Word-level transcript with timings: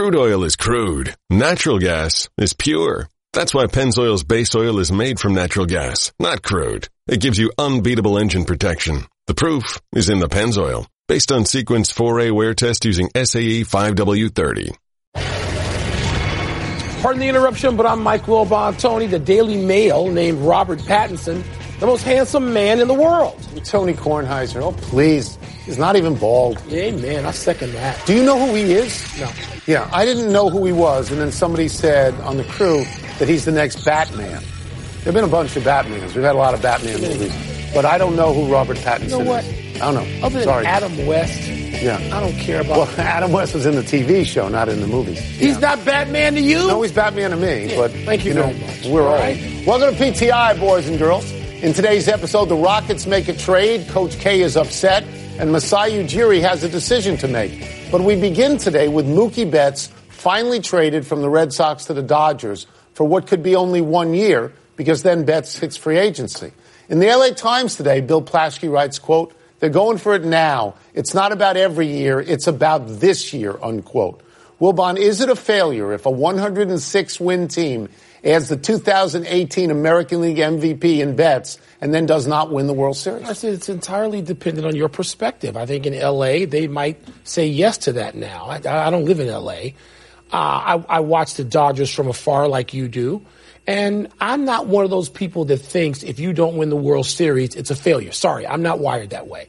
Crude 0.00 0.16
oil 0.16 0.44
is 0.44 0.56
crude. 0.56 1.14
Natural 1.28 1.78
gas 1.78 2.30
is 2.38 2.54
pure. 2.54 3.06
That's 3.34 3.52
why 3.52 3.66
Pennzoil's 3.66 4.24
base 4.24 4.54
oil 4.54 4.78
is 4.78 4.90
made 4.90 5.20
from 5.20 5.34
natural 5.34 5.66
gas, 5.66 6.10
not 6.18 6.42
crude. 6.42 6.88
It 7.06 7.20
gives 7.20 7.38
you 7.38 7.52
unbeatable 7.58 8.16
engine 8.16 8.46
protection. 8.46 9.04
The 9.26 9.34
proof 9.34 9.78
is 9.94 10.08
in 10.08 10.18
the 10.18 10.26
Pennzoil, 10.26 10.86
based 11.06 11.30
on 11.30 11.44
Sequence 11.44 11.92
4A 11.92 12.32
wear 12.32 12.54
test 12.54 12.86
using 12.86 13.10
SAE 13.14 13.64
5W30. 13.64 14.74
Pardon 17.02 17.20
the 17.20 17.28
interruption, 17.28 17.76
but 17.76 17.84
I'm 17.84 18.02
Mike 18.02 18.22
Wilbon. 18.22 18.80
Tony, 18.80 19.06
the 19.06 19.18
Daily 19.18 19.62
Mail 19.62 20.10
named 20.10 20.38
Robert 20.38 20.78
Pattinson 20.78 21.44
the 21.80 21.86
most 21.86 22.04
handsome 22.04 22.52
man 22.52 22.78
in 22.78 22.88
the 22.88 22.94
world. 22.94 23.40
Tony 23.64 23.94
Kornheiser. 23.94 24.60
Oh, 24.60 24.72
please. 24.72 25.38
He's 25.64 25.78
not 25.78 25.96
even 25.96 26.14
bald. 26.16 26.58
Amen. 26.72 27.26
I 27.26 27.30
second 27.32 27.72
that. 27.74 28.04
Do 28.06 28.14
you 28.14 28.24
know 28.24 28.38
who 28.38 28.54
he 28.54 28.72
is? 28.72 29.04
No. 29.20 29.30
Yeah, 29.66 29.88
I 29.92 30.04
didn't 30.04 30.32
know 30.32 30.48
who 30.48 30.64
he 30.64 30.72
was, 30.72 31.10
and 31.10 31.20
then 31.20 31.30
somebody 31.30 31.68
said 31.68 32.14
on 32.20 32.38
the 32.38 32.44
crew 32.44 32.84
that 33.18 33.28
he's 33.28 33.44
the 33.44 33.52
next 33.52 33.84
Batman. 33.84 34.40
There 34.40 35.04
have 35.04 35.14
been 35.14 35.24
a 35.24 35.28
bunch 35.28 35.54
of 35.56 35.62
Batmans. 35.62 36.14
We've 36.14 36.24
had 36.24 36.34
a 36.34 36.38
lot 36.38 36.54
of 36.54 36.62
Batman 36.62 37.00
movies. 37.00 37.34
But 37.74 37.84
I 37.84 37.98
don't 37.98 38.16
know 38.16 38.32
who 38.34 38.52
Robert 38.52 38.78
Pattinson 38.78 39.02
You 39.18 39.24
know 39.24 39.30
what? 39.30 39.44
is. 39.44 39.80
I 39.80 39.92
don't 39.92 39.94
know. 39.94 40.26
Other 40.26 40.38
than 40.40 40.44
Sorry. 40.44 40.66
Adam 40.66 41.06
West, 41.06 41.48
Yeah. 41.48 41.96
I 42.12 42.20
don't 42.20 42.34
care 42.38 42.60
about. 42.62 42.76
Well, 42.76 42.88
Adam 42.98 43.30
West 43.32 43.54
was 43.54 43.64
in 43.64 43.76
the 43.76 43.82
TV 43.82 44.26
show, 44.26 44.48
not 44.48 44.68
in 44.68 44.80
the 44.80 44.86
movies. 44.86 45.18
He's 45.20 45.58
not 45.60 45.82
Batman 45.84 46.34
to 46.34 46.40
you. 46.40 46.58
No, 46.66 46.82
he's 46.82 46.92
Batman 46.92 47.30
to 47.30 47.36
me, 47.36 47.72
but 47.76 47.90
thank 47.92 48.24
you 48.24 48.34
know, 48.34 48.48
very 48.48 48.66
much. 48.66 48.86
We're 48.86 49.02
All 49.06 49.14
old. 49.14 49.66
Welcome 49.66 49.96
to 49.96 50.04
PTI, 50.04 50.58
boys 50.58 50.88
and 50.88 50.98
girls. 50.98 51.30
In 51.62 51.72
today's 51.74 52.08
episode, 52.08 52.46
the 52.46 52.56
Rockets 52.56 53.06
make 53.06 53.28
a 53.28 53.34
trade. 53.34 53.86
Coach 53.88 54.18
K 54.18 54.40
is 54.40 54.56
upset, 54.56 55.04
and 55.40 55.52
Masai 55.52 55.92
Ujiri 55.92 56.42
has 56.42 56.62
a 56.64 56.68
decision 56.68 57.16
to 57.16 57.26
make. 57.26 57.66
But 57.90 58.02
we 58.02 58.14
begin 58.14 58.58
today 58.58 58.88
with 58.88 59.06
Mookie 59.06 59.50
Betts 59.50 59.86
finally 60.10 60.60
traded 60.60 61.06
from 61.06 61.22
the 61.22 61.30
Red 61.30 61.54
Sox 61.54 61.86
to 61.86 61.94
the 61.94 62.02
Dodgers 62.02 62.66
for 62.92 63.04
what 63.04 63.26
could 63.26 63.42
be 63.42 63.56
only 63.56 63.80
one 63.80 64.12
year, 64.12 64.52
because 64.76 65.02
then 65.02 65.24
Betts 65.24 65.56
hits 65.56 65.78
free 65.78 65.96
agency. 65.96 66.52
In 66.90 66.98
the 66.98 67.06
LA 67.06 67.30
Times 67.30 67.76
today, 67.76 68.02
Bill 68.02 68.20
Plaschke 68.20 68.70
writes, 68.70 68.98
quote, 68.98 69.34
they're 69.60 69.70
going 69.70 69.96
for 69.96 70.14
it 70.14 70.24
now. 70.24 70.74
It's 70.92 71.14
not 71.14 71.32
about 71.32 71.56
every 71.56 71.86
year. 71.86 72.20
It's 72.20 72.46
about 72.46 72.86
this 72.86 73.32
year, 73.32 73.58
unquote. 73.62 74.20
Wilbon, 74.60 74.98
is 74.98 75.22
it 75.22 75.30
a 75.30 75.36
failure 75.36 75.94
if 75.94 76.04
a 76.04 76.10
106 76.10 77.18
win 77.18 77.48
team 77.48 77.88
adds 78.24 78.48
the 78.48 78.56
2018 78.56 79.70
American 79.70 80.20
League 80.20 80.36
MVP 80.36 81.00
in 81.00 81.16
Betts 81.16 81.58
and 81.80 81.94
then 81.94 82.06
does 82.06 82.26
not 82.26 82.50
win 82.52 82.66
the 82.66 82.72
World 82.72 82.96
Series? 82.96 83.28
I 83.28 83.32
said 83.32 83.54
it's 83.54 83.68
entirely 83.68 84.22
dependent 84.22 84.66
on 84.66 84.76
your 84.76 84.88
perspective. 84.88 85.56
I 85.56 85.66
think 85.66 85.86
in 85.86 85.94
L.A. 85.94 86.44
they 86.44 86.66
might 86.66 87.02
say 87.24 87.46
yes 87.46 87.78
to 87.78 87.92
that 87.94 88.14
now. 88.14 88.46
I, 88.46 88.56
I 88.56 88.90
don't 88.90 89.04
live 89.04 89.20
in 89.20 89.28
L.A. 89.28 89.74
Uh, 90.32 90.36
I, 90.36 90.84
I 90.88 91.00
watch 91.00 91.34
the 91.34 91.44
Dodgers 91.44 91.92
from 91.92 92.08
afar 92.08 92.46
like 92.48 92.74
you 92.74 92.88
do. 92.88 93.24
And 93.66 94.08
I'm 94.20 94.44
not 94.44 94.66
one 94.66 94.84
of 94.84 94.90
those 94.90 95.08
people 95.08 95.44
that 95.46 95.58
thinks 95.58 96.02
if 96.02 96.18
you 96.18 96.32
don't 96.32 96.56
win 96.56 96.70
the 96.70 96.76
World 96.76 97.06
Series, 97.06 97.54
it's 97.54 97.70
a 97.70 97.76
failure. 97.76 98.12
Sorry, 98.12 98.46
I'm 98.46 98.62
not 98.62 98.78
wired 98.80 99.10
that 99.10 99.28
way. 99.28 99.48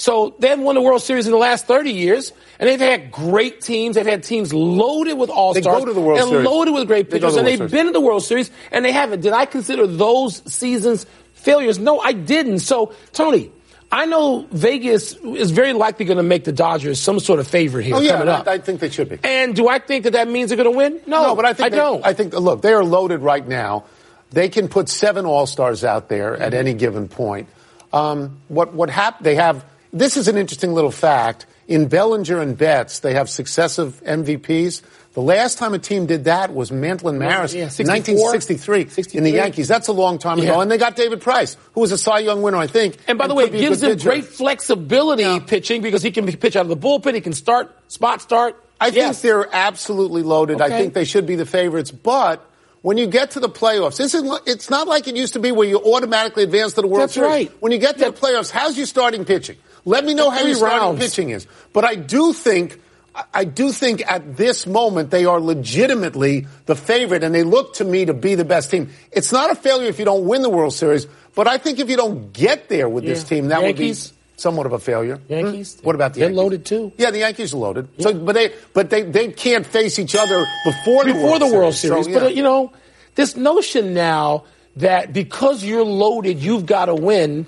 So 0.00 0.34
they 0.38 0.48
haven't 0.48 0.64
won 0.64 0.76
the 0.76 0.80
World 0.80 1.02
Series 1.02 1.26
in 1.26 1.32
the 1.32 1.38
last 1.38 1.66
30 1.66 1.90
years, 1.90 2.32
and 2.60 2.68
they've 2.68 2.78
had 2.80 3.10
great 3.10 3.60
teams. 3.60 3.96
They've 3.96 4.06
had 4.06 4.22
teams 4.22 4.54
loaded 4.54 5.14
with 5.18 5.28
all 5.28 5.52
They 5.54 5.60
stars 5.60 5.80
go 5.80 5.84
to 5.86 5.92
the 5.92 6.00
World 6.00 6.20
and 6.20 6.28
Series. 6.28 6.46
loaded 6.46 6.72
with 6.72 6.86
great 6.86 7.10
They 7.10 7.18
pitchers, 7.18 7.32
the 7.34 7.40
and 7.40 7.46
they've 7.48 7.56
Series. 7.58 7.72
been 7.72 7.86
to 7.86 7.92
the 7.92 8.00
World 8.00 8.22
Series, 8.22 8.50
and 8.70 8.84
they 8.84 8.92
haven't. 8.92 9.20
Did 9.22 9.32
I 9.32 9.44
consider 9.44 9.86
those 9.88 10.40
seasons 10.50 11.04
failures? 11.34 11.78
No, 11.80 11.98
I 11.98 12.12
didn't. 12.12 12.60
So, 12.60 12.92
Tony, 13.12 13.50
I 13.90 14.06
know 14.06 14.46
Vegas 14.52 15.14
is 15.16 15.50
very 15.50 15.72
likely 15.72 16.04
going 16.04 16.18
to 16.18 16.22
make 16.22 16.44
the 16.44 16.52
Dodgers 16.52 17.00
some 17.00 17.18
sort 17.18 17.40
of 17.40 17.48
favorite 17.48 17.84
here 17.84 17.96
Oh, 17.96 18.00
yeah, 18.00 18.12
coming 18.12 18.28
up. 18.28 18.46
I, 18.46 18.52
I 18.52 18.58
think 18.58 18.78
they 18.78 18.90
should 18.90 19.08
be. 19.08 19.18
and 19.24 19.56
do 19.56 19.66
I 19.66 19.80
think 19.80 20.04
that 20.04 20.12
that 20.12 20.28
means 20.28 20.50
they're 20.50 20.62
going 20.62 20.70
to 20.72 20.76
win? 20.78 21.00
No, 21.08 21.22
No, 21.24 21.34
but 21.34 21.44
I 21.44 21.54
think 21.54 21.66
I 21.66 21.68
they- 21.70 21.76
don't. 21.76 22.06
I 22.06 22.12
think 22.12 22.34
look, 22.34 22.62
they 22.62 22.72
are 22.72 22.84
loaded 22.84 23.18
right 23.20 23.46
now. 23.46 23.84
They 24.30 24.48
can 24.48 24.68
put 24.68 24.88
seven 24.88 25.26
All 25.26 25.46
Stars 25.46 25.82
out 25.82 26.08
there 26.08 26.36
at 26.36 26.52
Mm-hmm. 26.52 26.60
any 26.60 26.74
given 26.74 27.08
point. 27.08 27.48
Um, 27.92 28.38
what 28.46 28.74
what 28.74 28.90
hap- 28.90 29.22
They 29.24 29.34
have. 29.34 29.64
This 29.92 30.16
is 30.16 30.28
an 30.28 30.36
interesting 30.36 30.74
little 30.74 30.90
fact. 30.90 31.46
In 31.66 31.86
Bellinger 31.88 32.40
and 32.40 32.56
Betts, 32.56 33.00
they 33.00 33.14
have 33.14 33.28
successive 33.28 34.00
MVPs. 34.04 34.80
The 35.12 35.20
last 35.20 35.58
time 35.58 35.74
a 35.74 35.78
team 35.78 36.06
did 36.06 36.24
that 36.24 36.54
was 36.54 36.70
Mantle 36.70 37.08
and 37.10 37.18
Maris 37.18 37.52
Yeah, 37.52 37.64
in 37.64 37.70
64? 37.70 38.24
1963 38.32 39.18
in 39.18 39.24
the 39.24 39.30
Yankees. 39.32 39.68
That's 39.68 39.88
a 39.88 39.92
long 39.92 40.18
time 40.18 40.38
ago. 40.38 40.46
Yeah. 40.56 40.60
And 40.62 40.70
they 40.70 40.78
got 40.78 40.96
David 40.96 41.20
Price, 41.20 41.56
who 41.72 41.80
was 41.80 41.92
a 41.92 41.98
Cy 41.98 42.20
Young 42.20 42.40
winner, 42.40 42.56
I 42.56 42.66
think. 42.68 42.96
and 43.06 43.18
by 43.18 43.26
the 43.26 43.34
way, 43.34 43.44
it 43.44 43.52
gives 43.52 43.82
him 43.82 43.96
great 43.98 44.24
flexibility 44.24 45.22
Yeah. 45.24 45.40
pitching 45.40 45.82
because 45.82 46.02
he 46.02 46.10
can 46.10 46.26
pitch 46.26 46.56
out 46.56 46.62
of 46.62 46.68
the 46.68 46.76
bullpen. 46.76 47.14
He 47.14 47.20
can 47.20 47.32
start, 47.32 47.70
spot 47.88 48.22
start. 48.22 48.56
I 48.80 48.86
Yes. 48.88 49.20
think 49.20 49.22
they're 49.22 49.48
absolutely 49.52 50.22
loaded. 50.22 50.60
I 50.60 50.68
think 50.70 50.94
they 50.94 51.04
should 51.04 51.26
be 51.26 51.34
the 51.36 51.46
favorites. 51.46 51.90
But 51.90 52.44
when 52.82 52.96
you 52.96 53.06
get 53.06 53.32
to 53.32 53.40
the 53.40 53.48
playoffs, 53.50 53.98
it's 54.46 54.70
not 54.70 54.86
like 54.86 55.08
it 55.08 55.16
used 55.16 55.32
to 55.34 55.40
be 55.40 55.50
where 55.52 55.66
you 55.68 55.78
automatically 55.78 56.44
advance 56.44 56.74
to 56.74 56.82
the 56.82 56.86
World 56.86 57.02
That's 57.04 57.14
Series. 57.14 57.28
right. 57.28 57.52
When 57.60 57.72
you 57.72 57.78
get 57.78 57.98
to 57.98 58.04
the 58.06 58.12
playoffs, 58.12 58.50
how's 58.50 58.76
your 58.76 58.86
starting 58.86 59.24
pitching? 59.24 59.56
Let 59.88 60.04
me 60.04 60.14
know 60.14 60.30
how 60.30 60.44
your 60.44 60.56
starting 60.56 60.98
pitching 60.98 61.30
is. 61.30 61.46
But 61.72 61.84
I 61.84 61.94
do 61.94 62.32
think. 62.32 62.80
I 63.34 63.44
do 63.44 63.72
think 63.72 64.08
at 64.08 64.36
this 64.36 64.64
moment 64.64 65.10
they 65.10 65.24
are 65.24 65.40
legitimately 65.40 66.46
the 66.66 66.76
favorite, 66.76 67.24
and 67.24 67.34
they 67.34 67.42
look 67.42 67.74
to 67.74 67.84
me 67.84 68.04
to 68.04 68.14
be 68.14 68.36
the 68.36 68.44
best 68.44 68.70
team. 68.70 68.90
It's 69.10 69.32
not 69.32 69.50
a 69.50 69.56
failure 69.56 69.88
if 69.88 69.98
you 69.98 70.04
don't 70.04 70.26
win 70.26 70.42
the 70.42 70.50
World 70.50 70.72
Series, 70.72 71.08
but 71.34 71.48
I 71.48 71.58
think 71.58 71.80
if 71.80 71.90
you 71.90 71.96
don't 71.96 72.32
get 72.32 72.68
there 72.68 72.88
with 72.88 73.04
this 73.04 73.24
team, 73.24 73.48
that 73.48 73.62
Yankees? 73.62 74.12
would 74.12 74.14
be 74.14 74.40
somewhat 74.40 74.66
of 74.66 74.72
a 74.72 74.78
failure. 74.78 75.18
Yankees? 75.26 75.80
Hmm? 75.80 75.86
What 75.86 75.94
about 75.96 76.14
the 76.14 76.20
They're 76.20 76.28
Yankees? 76.28 76.38
loaded, 76.38 76.64
too. 76.64 76.92
Yeah, 76.96 77.10
the 77.10 77.18
Yankees 77.18 77.54
are 77.54 77.56
loaded. 77.56 77.88
So, 77.98 78.14
but 78.14 78.34
they, 78.34 78.52
but 78.72 78.90
they, 78.90 79.02
they 79.02 79.32
can't 79.32 79.66
face 79.66 79.98
each 79.98 80.14
other 80.14 80.46
before 80.64 81.02
the 81.04 81.14
before 81.14 81.30
World 81.30 81.42
the 81.42 81.46
World 81.52 81.74
Series. 81.74 82.04
Series. 82.04 82.06
So, 82.06 82.20
But 82.20 82.22
uh, 82.22 82.28
you 82.28 82.44
know, 82.44 82.70
this 83.16 83.34
notion 83.36 83.94
now 83.94 84.44
that 84.76 85.12
because 85.12 85.64
you're 85.64 85.84
loaded, 85.84 86.38
you've 86.38 86.66
got 86.66 86.84
to 86.86 86.94
win. 86.94 87.46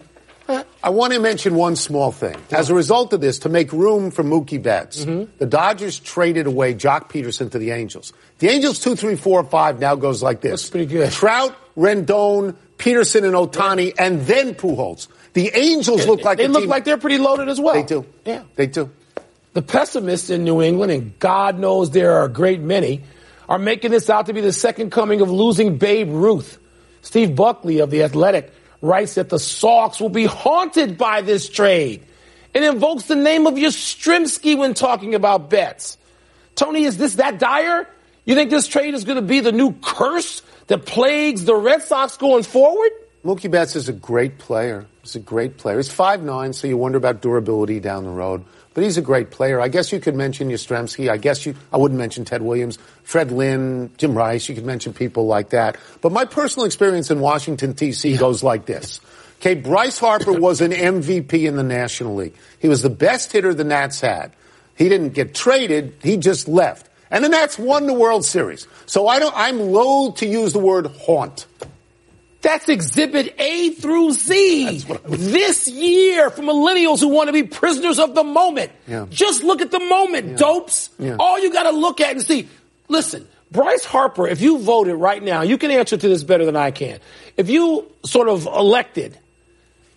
I 0.83 0.91
want 0.91 1.13
to 1.13 1.21
mention 1.21 1.55
one 1.55 1.77
small 1.77 2.13
thing. 2.13 2.37
As 2.51 2.71
a 2.71 2.75
result 2.75 3.13
of 3.13 3.21
this, 3.21 3.41
to 3.41 3.49
make 3.49 3.73
room 3.73 4.11
for 4.11 4.23
Mookie 4.25 4.63
Betts, 4.63 5.05
Mm-hmm. 5.05 5.31
the 5.39 5.47
Dodgers 5.47 5.99
traded 6.01 6.47
away 6.47 6.75
Joc 6.75 7.09
Pederson 7.11 7.51
to 7.53 7.59
the 7.59 7.71
Angels. 7.71 8.13
The 8.39 8.49
Angels 8.49 8.79
two, 8.81 8.97
three, 8.97 9.17
four, 9.17 9.43
five 9.45 9.79
now 9.81 9.95
goes 9.95 10.23
like 10.23 10.41
this: 10.41 10.63
That's 10.63 10.71
pretty 10.71 10.87
good. 10.87 11.11
Trout, 11.13 11.55
Rendon, 11.77 12.57
Pederson, 12.79 13.25
and 13.25 13.35
Ohtani, 13.35 13.95
and 13.99 14.23
then 14.23 14.55
Pujols. 14.55 15.09
The 15.33 15.51
Angels 15.55 16.07
look 16.07 16.23
like 16.25 16.39
they 16.39 16.49
look 16.49 16.63
team- 16.63 16.71
like 16.71 16.85
they're 16.85 16.99
pretty 16.99 17.19
loaded 17.19 17.49
as 17.49 17.61
well. 17.61 17.75
They 17.75 17.83
do. 17.85 18.05
Yeah. 18.25 18.43
they 18.57 18.67
do. 18.67 18.91
The 19.53 19.63
pessimists 19.63 20.31
in 20.31 20.45
New 20.45 20.63
England, 20.63 20.93
and 20.93 21.19
God 21.19 21.59
knows 21.59 21.91
there 21.91 22.13
are 22.15 22.25
a 22.25 22.29
great 22.29 22.61
many, 22.61 23.03
are 23.49 23.59
making 23.59 23.91
this 23.91 24.09
out 24.09 24.27
to 24.27 24.33
be 24.33 24.41
the 24.41 24.53
second 24.53 24.91
coming 24.91 25.21
of 25.21 25.31
losing 25.31 25.77
Babe 25.79 26.09
Ruth. 26.11 26.59
Steve 27.03 27.35
Buckley 27.35 27.79
of 27.81 27.91
The 27.91 28.03
Athletic 28.05 28.53
writes 28.83 29.15
that 29.15 29.29
the 29.29 29.39
Sox 29.39 30.01
will 30.01 30.09
be 30.09 30.25
haunted 30.25 30.97
by 30.97 31.21
this 31.21 31.49
trade 31.49 32.03
and 32.55 32.65
invokes 32.65 33.05
the 33.05 33.17
name 33.17 33.47
of 33.47 33.55
Yastrzemski 33.55 34.57
when 34.57 34.75
talking 34.75 35.15
about 35.15 35.51
Betts. 35.51 35.99
Tony, 36.55 36.85
is 36.85 36.97
this 36.97 37.15
that 37.17 37.39
dire? 37.39 37.89
You 38.25 38.35
think 38.35 38.51
this 38.51 38.67
trade 38.67 38.95
is 38.95 39.05
going 39.05 39.17
to 39.17 39.23
be 39.23 39.41
the 39.41 39.53
new 39.53 39.73
curse 39.83 40.43
that 40.67 40.87
plagues 40.87 41.45
the 41.45 41.55
Red 41.55 41.83
Sox 41.83 42.17
going 42.17 42.43
forward? 42.43 42.91
Mookie 43.25 43.51
Betts 43.51 43.77
is 43.77 43.89
a 43.89 43.93
great 43.93 44.39
player. 44.39 44.87
He's 45.03 45.17
a 45.17 45.21
great 45.21 45.59
player. 45.59 45.77
He's 45.77 45.93
five 45.93 46.23
nine, 46.23 46.53
so 46.53 46.67
you 46.67 46.77
wonder 46.77 46.99
about 46.99 47.21
durability 47.21 47.81
down 47.81 48.05
the 48.05 48.11
road. 48.11 48.45
But 48.73 48.85
he's 48.85 48.97
a 48.97 49.03
great 49.03 49.31
player. 49.31 49.61
I 49.61 49.69
guess 49.69 49.93
you 49.93 49.99
could 49.99 50.15
mention 50.15 50.49
Yastrzemski. 50.49 51.11
I 51.11 51.17
guess 51.17 51.45
you. 51.45 51.55
I 51.73 51.77
wouldn't 51.77 51.99
mention 51.99 52.25
Ted 52.25 52.41
Williams, 52.43 52.79
Fred 53.03 53.33
Lynn, 53.33 53.91
Jim 53.97 54.17
Rice. 54.17 54.49
You 54.49 54.55
could 54.55 54.65
mention 54.65 54.93
people 54.93 55.27
like 55.27 55.51
that. 55.51 55.77
But 56.01 56.13
my 56.13 56.25
personal 56.25 56.67
experience 56.67 57.11
in 57.11 57.21
Washington 57.21 57.73
D.C. 57.73 58.17
goes 58.17 58.43
like 58.43 58.67
this. 58.67 59.01
Okay, 59.41 59.55
Bryce 59.55 59.99
Harper 59.99 60.33
was 60.33 60.61
an 60.61 60.71
MVP 60.71 61.49
in 61.49 61.57
the 61.57 61.63
National 61.63 62.15
League. 62.15 62.35
He 62.59 62.69
was 62.69 62.83
the 62.83 62.91
best 62.91 63.33
hitter 63.33 63.55
the 63.55 63.65
Nats 63.65 64.01
had. 64.01 64.33
He 64.77 64.89
didn't 64.89 65.15
get 65.15 65.35
traded. 65.35 65.95
He 66.03 66.17
just 66.19 66.47
left. 66.47 66.89
And 67.11 67.25
the 67.25 67.29
Nats 67.29 67.59
won 67.59 67.87
the 67.87 67.95
World 67.95 68.25
Series. 68.25 68.67
So 68.87 69.09
I 69.09 69.19
don't, 69.19 69.35
I'm 69.35 69.59
loath 69.59 70.17
to 70.17 70.27
use 70.27 70.53
the 70.53 70.59
word 70.59 70.87
haunt. 70.87 71.47
That's 72.43 72.69
exhibit 72.69 73.35
A 73.39 73.71
through 73.71 74.13
Z. 74.13 74.85
This 75.05 75.69
year 75.69 76.31
for 76.31 76.43
millennials 76.43 77.01
who 77.01 77.09
want 77.09 77.29
to 77.29 77.33
be 77.33 77.43
prisoners 77.43 77.99
of 77.99 78.15
the 78.15 78.25
moment. 78.25 78.73
Yeah. 78.87 79.07
Just 79.11 79.43
look 79.45 79.61
at 79.61 79.71
the 79.71 79.81
moment, 79.81 80.39
dopes. 80.39 80.91
Yeah. 80.99 81.17
All 81.19 81.39
you 81.39 81.53
got 81.53 81.65
to 81.65 81.77
look 81.77 82.01
at 82.01 82.13
and 82.13 82.23
see. 82.23 82.49
Listen, 82.89 83.29
Bryce 83.51 83.85
Harper, 83.85 84.27
if 84.27 84.41
you 84.41 84.59
voted 84.59 84.97
right 84.97 85.23
now, 85.23 85.43
you 85.43 85.59
can 85.59 85.71
answer 85.71 85.97
to 85.97 86.09
this 86.09 86.25
better 86.25 86.45
than 86.47 86.57
I 86.57 86.71
can. 86.71 87.01
If 87.37 87.51
you 87.51 87.91
sort 88.05 88.29
of 88.29 88.47
elected 88.47 89.19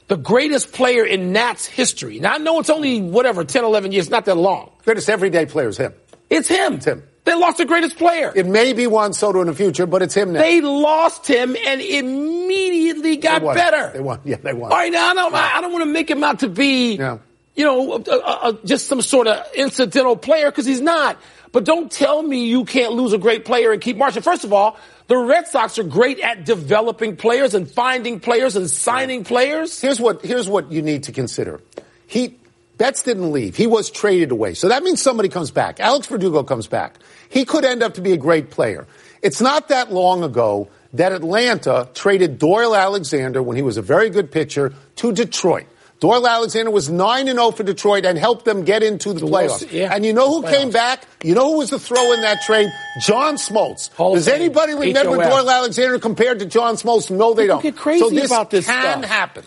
the 0.07 0.17
greatest 0.17 0.73
player 0.73 1.05
in 1.05 1.31
Nats 1.31 1.65
history, 1.65 2.19
now 2.19 2.33
I 2.33 2.37
know 2.39 2.59
it's 2.59 2.69
only 2.69 3.01
whatever, 3.01 3.45
10, 3.45 3.63
11 3.63 3.93
years, 3.93 4.09
not 4.09 4.25
that 4.25 4.35
long. 4.35 4.69
Greatest 4.83 5.09
everyday 5.09 5.45
player 5.45 5.69
is 5.69 5.77
him. 5.77 5.93
It's 6.29 6.49
him. 6.49 6.73
It's 6.75 6.85
him. 6.85 7.03
They 7.25 7.35
lost 7.35 7.57
the 7.57 7.65
greatest 7.65 7.97
player. 7.97 8.33
It 8.35 8.45
may 8.45 8.73
be 8.73 8.85
Juan 8.85 9.13
Soto 9.13 9.39
in 9.41 9.47
the 9.47 9.53
future, 9.53 9.85
but 9.85 10.01
it's 10.01 10.13
him 10.13 10.33
now. 10.33 10.41
They 10.41 10.59
lost 10.59 11.25
him 11.27 11.55
and 11.65 11.79
immediately 11.81 13.17
got 13.17 13.41
They 13.41 13.53
better. 13.53 13.91
They 13.93 14.01
won. 14.01 14.19
Yeah, 14.25 14.37
they 14.37 14.53
won. 14.53 14.71
All 14.71 14.77
right, 14.77 14.91
now 14.91 15.11
I 15.11 15.13
don't, 15.13 15.33
I 15.33 15.61
don't 15.61 15.71
want 15.71 15.83
to 15.85 15.89
make 15.91 16.09
him 16.09 16.23
out 16.23 16.39
to 16.39 16.49
be 16.49 16.95
Yeah. 16.97 17.19
you 17.55 17.63
know, 17.65 17.93
uh, 17.93 17.99
uh, 18.09 18.53
just 18.65 18.87
some 18.87 19.01
sort 19.01 19.27
of 19.27 19.45
incidental 19.55 20.17
player 20.17 20.51
because 20.51 20.65
he's 20.65 20.81
not. 20.81 21.17
But 21.53 21.65
don't 21.65 21.91
tell 21.91 22.21
me 22.23 22.47
you 22.47 22.65
can't 22.65 22.93
lose 22.93 23.13
a 23.13 23.17
great 23.17 23.45
player 23.45 23.71
and 23.71 23.81
keep 23.81 23.95
marching. 23.95 24.21
First 24.23 24.43
of 24.43 24.51
all, 24.51 24.75
the 25.07 25.15
Red 25.17 25.47
Sox 25.47 25.77
are 25.77 25.83
great 25.83 26.19
at 26.19 26.45
developing 26.45 27.15
players 27.15 27.53
and 27.53 27.69
finding 27.69 28.19
players 28.19 28.55
and 28.55 28.69
signing 28.69 29.23
players. 29.23 29.79
Here's 29.79 29.99
what 30.01 30.23
here's 30.25 30.49
what 30.49 30.71
you 30.71 30.81
need 30.81 31.03
to 31.03 31.11
consider. 31.11 31.61
He 32.07 32.37
Betts 32.83 33.01
didn't 33.01 33.31
leave. 33.31 33.55
He 33.55 33.65
was 33.65 33.89
traded 33.89 34.31
away. 34.31 34.55
So 34.55 34.67
that 34.67 34.83
means 34.83 35.01
somebody 35.01 35.29
comes 35.29 35.51
back. 35.51 35.79
Alex 35.79 36.07
Verdugo 36.07 36.43
comes 36.43 36.67
back. 36.67 36.97
He 37.29 37.45
could 37.45 37.63
end 37.63 37.81
up 37.81 37.93
to 37.93 38.01
be 38.01 38.11
a 38.11 38.17
great 38.17 38.49
player. 38.49 38.85
It's 39.21 39.39
not 39.39 39.69
that 39.69 39.93
long 39.93 40.21
ago 40.21 40.67
that 40.91 41.13
Atlanta 41.13 41.87
traded 41.93 42.39
Doyle 42.39 42.75
Alexander 42.75 43.41
when 43.41 43.55
he 43.55 43.61
was 43.63 43.77
a 43.77 43.81
very 43.81 44.09
good 44.09 44.33
pitcher 44.33 44.73
to 44.97 45.13
Detroit. 45.13 45.63
Doyle 46.01 46.27
Alexander 46.27 46.71
was 46.71 46.89
9 46.89 47.27
0 47.27 47.51
for 47.51 47.63
Detroit 47.63 48.03
and 48.03 48.17
helped 48.17 48.43
them 48.43 48.65
get 48.65 48.83
into 48.83 49.13
the, 49.13 49.21
the 49.21 49.27
playoffs. 49.27 49.71
Yeah, 49.71 49.95
and 49.95 50.05
you 50.05 50.11
know 50.11 50.29
who 50.29 50.45
came 50.45 50.69
back? 50.69 51.07
You 51.23 51.35
know 51.35 51.51
who 51.53 51.59
was 51.59 51.69
the 51.69 51.79
throw 51.79 52.11
in 52.11 52.19
that 52.23 52.41
trade? 52.41 52.67
John 52.99 53.35
Smoltz. 53.35 53.93
Hall 53.93 54.15
Does 54.15 54.27
anybody 54.27 54.73
remember 54.73 55.15
HOF. 55.15 55.29
Doyle 55.29 55.49
Alexander 55.49 55.99
compared 55.99 56.39
to 56.39 56.45
John 56.45 56.75
Smoltz? 56.75 57.09
No, 57.09 57.33
they 57.33 57.43
People 57.43 57.55
don't. 57.55 57.63
get 57.63 57.77
crazy 57.77 57.99
so 58.03 58.09
this 58.09 58.25
about 58.29 58.49
this 58.49 58.65
can 58.65 58.99
stuff. 58.99 59.09
happen. 59.09 59.45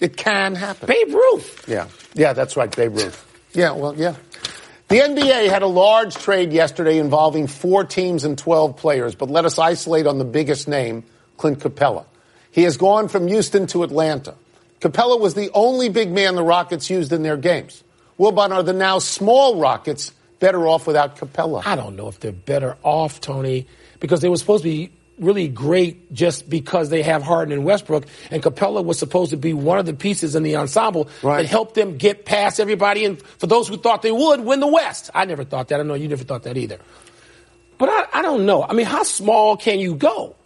It 0.00 0.16
can 0.16 0.54
happen. 0.54 0.86
Babe 0.86 1.14
Ruth. 1.14 1.64
Yeah. 1.68 1.88
Yeah, 2.14 2.32
that's 2.32 2.56
right, 2.56 2.74
Babe 2.74 2.96
Ruth. 2.96 3.26
Yeah, 3.52 3.72
well, 3.72 3.94
yeah. 3.94 4.16
The 4.88 4.96
NBA 4.96 5.48
had 5.48 5.62
a 5.62 5.68
large 5.68 6.16
trade 6.16 6.52
yesterday 6.52 6.98
involving 6.98 7.46
four 7.46 7.84
teams 7.84 8.24
and 8.24 8.36
12 8.36 8.76
players, 8.76 9.14
but 9.14 9.30
let 9.30 9.44
us 9.44 9.58
isolate 9.58 10.06
on 10.06 10.18
the 10.18 10.24
biggest 10.24 10.66
name, 10.66 11.04
Clint 11.36 11.60
Capela. 11.60 12.06
He 12.50 12.64
has 12.64 12.76
gone 12.76 13.08
from 13.08 13.28
Houston 13.28 13.66
to 13.68 13.84
Atlanta. 13.84 14.34
Capela 14.80 15.20
was 15.20 15.34
the 15.34 15.50
only 15.54 15.90
big 15.90 16.10
man 16.10 16.34
the 16.34 16.42
Rockets 16.42 16.90
used 16.90 17.12
in 17.12 17.22
their 17.22 17.36
games. 17.36 17.84
Wilbon, 18.18 18.50
are 18.50 18.62
the 18.62 18.72
now 18.72 18.98
small 18.98 19.60
Rockets 19.60 20.12
better 20.40 20.66
off 20.66 20.86
without 20.86 21.16
Capela? 21.16 21.62
I 21.64 21.76
don't 21.76 21.96
know 21.96 22.08
if 22.08 22.18
they're 22.18 22.32
better 22.32 22.76
off, 22.82 23.20
Tony, 23.20 23.66
because 24.00 24.20
they 24.20 24.28
were 24.28 24.36
supposed 24.36 24.64
to 24.64 24.70
be 24.70 24.90
really 25.20 25.48
great 25.48 26.12
just 26.12 26.48
because 26.48 26.88
they 26.88 27.02
have 27.02 27.22
Harden 27.22 27.52
and 27.52 27.64
Westbrook, 27.64 28.04
and 28.30 28.42
Capela 28.42 28.84
was 28.84 28.98
supposed 28.98 29.30
to 29.30 29.36
be 29.36 29.52
one 29.52 29.78
of 29.78 29.86
the 29.86 29.94
pieces 29.94 30.34
in 30.34 30.42
the 30.42 30.56
ensemble 30.56 31.08
Right. 31.22 31.42
that 31.42 31.48
helped 31.48 31.74
them 31.74 31.96
get 31.98 32.24
past 32.24 32.58
everybody. 32.58 33.04
And 33.04 33.20
for 33.38 33.46
those 33.46 33.68
who 33.68 33.76
thought 33.76 34.02
they 34.02 34.12
would, 34.12 34.40
win 34.40 34.60
the 34.60 34.66
West. 34.66 35.10
I 35.14 35.24
never 35.26 35.44
thought 35.44 35.68
that. 35.68 35.80
I 35.80 35.82
know 35.82 35.94
you 35.94 36.08
never 36.08 36.24
thought 36.24 36.44
that 36.44 36.56
either. 36.56 36.78
But 37.78 37.88
I, 37.88 38.18
I 38.20 38.22
don't 38.22 38.46
know. 38.46 38.62
I 38.62 38.72
mean, 38.74 38.86
how 38.86 39.04
small 39.04 39.56
can 39.56 39.78
you 39.78 39.94
go? 39.94 40.36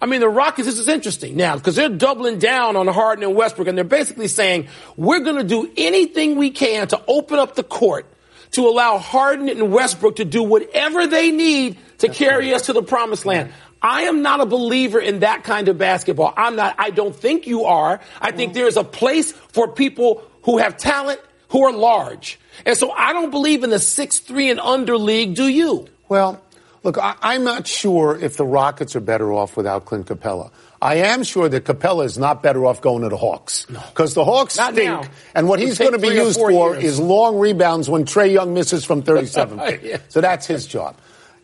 I 0.00 0.06
mean, 0.06 0.20
the 0.20 0.28
Rockets, 0.28 0.66
this 0.66 0.78
is 0.78 0.88
interesting 0.88 1.36
now 1.36 1.56
because 1.56 1.76
they're 1.76 1.88
doubling 1.88 2.38
down 2.38 2.76
on 2.76 2.86
Harden 2.88 3.24
and 3.24 3.34
Westbrook, 3.34 3.68
and 3.68 3.78
they're 3.78 3.84
basically 3.84 4.28
saying, 4.28 4.68
we're 4.96 5.20
going 5.20 5.36
to 5.36 5.44
do 5.44 5.70
anything 5.76 6.36
we 6.36 6.50
can 6.50 6.88
to 6.88 7.00
open 7.08 7.38
up 7.38 7.54
the 7.54 7.62
court 7.62 8.06
to 8.52 8.68
allow 8.68 8.98
Harden 8.98 9.48
and 9.48 9.72
Westbrook 9.72 10.16
to 10.16 10.24
do 10.24 10.42
whatever 10.42 11.06
they 11.06 11.30
need 11.30 11.76
to 11.98 12.08
carry 12.08 12.52
us 12.54 12.62
to 12.62 12.72
the 12.72 12.82
promised 12.82 13.24
land. 13.24 13.52
I 13.84 14.04
am 14.04 14.22
not 14.22 14.40
a 14.40 14.46
believer 14.46 14.98
in 14.98 15.20
that 15.20 15.44
kind 15.44 15.68
of 15.68 15.76
basketball. 15.76 16.32
I'm 16.38 16.56
not. 16.56 16.74
I 16.78 16.88
don't 16.88 17.14
think 17.14 17.46
you 17.46 17.64
are. 17.66 18.00
I 18.18 18.30
think 18.30 18.52
mm. 18.52 18.54
there 18.54 18.66
is 18.66 18.78
a 18.78 18.82
place 18.82 19.32
for 19.32 19.68
people 19.68 20.24
who 20.44 20.56
have 20.56 20.78
talent, 20.78 21.20
who 21.50 21.64
are 21.64 21.72
large. 21.72 22.40
And 22.64 22.78
so 22.78 22.90
I 22.90 23.12
don't 23.12 23.30
believe 23.30 23.62
in 23.62 23.68
the 23.68 23.76
6-3 23.76 24.52
and 24.52 24.60
under 24.60 24.96
league, 24.96 25.34
do 25.34 25.46
you? 25.46 25.86
Well, 26.08 26.40
look, 26.82 26.96
I, 26.96 27.14
I'm 27.20 27.44
not 27.44 27.66
sure 27.66 28.18
if 28.18 28.38
the 28.38 28.46
Rockets 28.46 28.96
are 28.96 29.00
better 29.00 29.30
off 29.34 29.54
without 29.54 29.84
Clint 29.84 30.06
Capela. 30.06 30.50
I 30.80 30.96
am 30.96 31.22
sure 31.22 31.48
that 31.50 31.64
Capela 31.64 32.06
is 32.06 32.16
not 32.16 32.42
better 32.42 32.64
off 32.64 32.80
going 32.80 33.02
to 33.02 33.10
the 33.10 33.18
Hawks. 33.18 33.66
Because 33.66 34.14
the 34.14 34.24
Hawks 34.24 34.56
Not 34.56 34.72
stink, 34.72 34.88
now. 34.88 35.04
and 35.34 35.46
what 35.46 35.58
It'll 35.58 35.68
he's 35.68 35.78
going 35.78 35.92
to 35.92 35.98
be 35.98 36.08
used 36.08 36.38
for 36.38 36.50
years. 36.50 36.84
is 36.84 37.00
long 37.00 37.38
rebounds 37.38 37.90
when 37.90 38.06
Trae 38.06 38.32
Young 38.32 38.54
misses 38.54 38.84
from 38.84 39.02
37 39.02 39.58
feet. 39.66 39.80
Yeah. 39.82 39.96
So 40.08 40.22
that's 40.22 40.46
his 40.46 40.66
job. 40.66 40.96